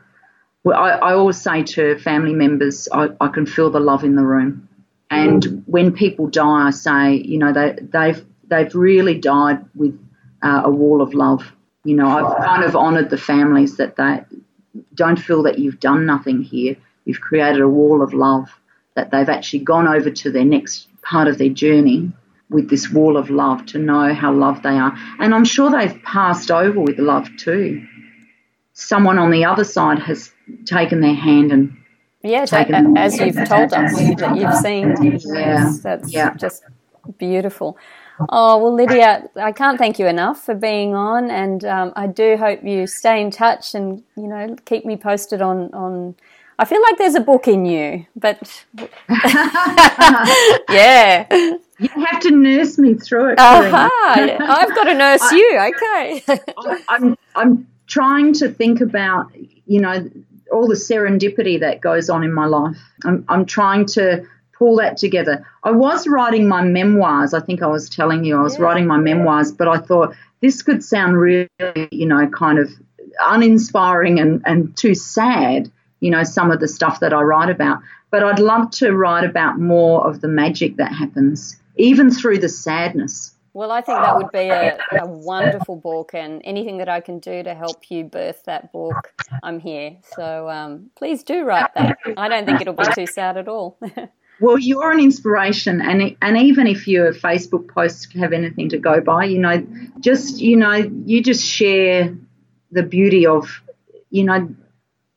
[0.67, 4.23] I, I, always say to family members, I, I, can feel the love in the
[4.23, 4.69] room.
[5.11, 5.63] And mm.
[5.67, 9.99] when people die, I say, you know, they, they've they've really died with
[10.43, 11.51] uh, a wall of love.
[11.85, 14.23] You know, I've kind of honoured the families that they
[14.95, 16.77] don't feel that you've done nothing here.
[17.07, 18.51] You've created a wall of love
[18.97, 22.13] that they've actually gone over to their next part of their journey
[22.51, 24.93] with this wall of love to know how loved they are.
[25.21, 27.87] And I'm sure they've passed over with love too.
[28.73, 30.33] Someone on the other side has
[30.67, 31.77] taken their hand and
[32.23, 34.95] yes, as you've told us that you've seen.
[35.35, 36.35] Yeah, that's yeah.
[36.35, 36.65] just
[37.19, 37.79] beautiful.
[38.29, 42.37] Oh well, Lydia, I can't thank you enough for being on, and um, I do
[42.37, 46.15] hope you stay in touch and you know keep me posted on on.
[46.59, 48.67] I feel like there's a book in you, but
[50.69, 51.27] yeah.
[51.79, 53.39] You have to nurse me through it.
[53.39, 53.89] Uh-huh.
[54.07, 55.59] I've got to nurse I, you.
[55.75, 56.23] Okay.
[56.59, 59.33] I, I'm I'm trying to think about
[59.67, 60.11] you know
[60.51, 62.77] all the serendipity that goes on in my life.
[63.05, 64.27] I'm, I'm trying to
[64.61, 65.47] pull that together.
[65.65, 67.33] I was writing my memoirs.
[67.33, 68.65] I think I was telling you I was yeah.
[68.65, 71.49] writing my memoirs, but I thought this could sound really,
[71.91, 72.71] you know, kind of
[73.21, 75.71] uninspiring and, and too sad,
[76.01, 77.81] you know, some of the stuff that I write about.
[78.11, 82.49] But I'd love to write about more of the magic that happens, even through the
[82.49, 83.33] sadness.
[83.61, 87.19] Well, I think that would be a, a, wonderful book, and anything that I can
[87.19, 89.99] do to help you birth that book, I'm here.
[90.17, 91.99] So um, please do write that.
[92.17, 93.79] I don't think it'll be too sad at all.
[94.41, 99.03] well, you're an inspiration, and and even if your Facebook posts have anything to go
[99.03, 99.63] by, you know,
[99.99, 102.17] just you know, you just share
[102.73, 103.61] the beauty of,
[104.09, 104.55] you know,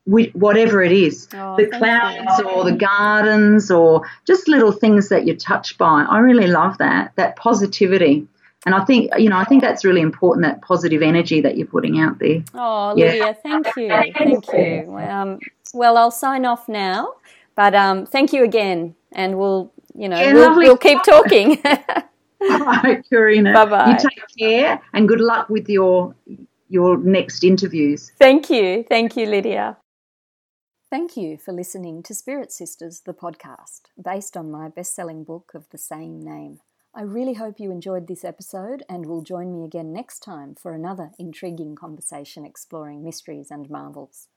[0.03, 2.43] whatever it is oh, the clouds you.
[2.43, 7.13] or the gardens or just little things that you're touched by i really love that
[7.15, 8.27] that positivity
[8.65, 11.67] and i think you know i think that's really important that positive energy that you're
[11.67, 12.43] putting out there.
[12.53, 13.05] Oh yeah.
[13.05, 13.87] lydia thank you.
[13.89, 14.97] Thank you.
[14.97, 15.39] Um,
[15.73, 17.13] well i'll sign off now
[17.55, 18.95] but um, thank you again.
[19.11, 21.61] And we'll you know yeah, we'll, we'll keep talking.
[22.43, 23.53] All right karina.
[23.53, 23.91] Bye-bye.
[23.91, 26.15] You take care and good luck with your
[26.69, 28.11] your next interviews.
[28.17, 28.83] Thank you.
[28.87, 29.77] Thank you lydia.
[30.89, 35.51] Thank you for listening to Spirit Sisters, the podcast, based on my best selling book
[35.55, 36.59] of the same name.
[36.95, 40.73] I really hope you enjoyed this episode and will join me again next time for
[40.73, 44.27] another intriguing conversation exploring mysteries and marvels.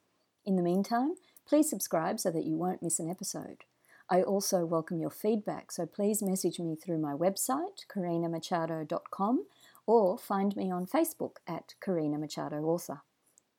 [0.44, 3.64] In the meantime, please subscribe so that you won't miss an episode.
[4.08, 9.46] I also welcome your feedback, so please message me through my website, karinamachado.com,
[9.86, 13.02] or find me on Facebook at Karina Machado Author.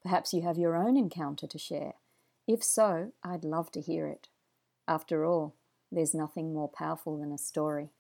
[0.02, 1.94] Perhaps you have your own encounter to share
[2.48, 4.30] if so, I'd love to hear it.
[4.88, 5.56] After all,
[5.92, 7.92] there's nothing more powerful than a story.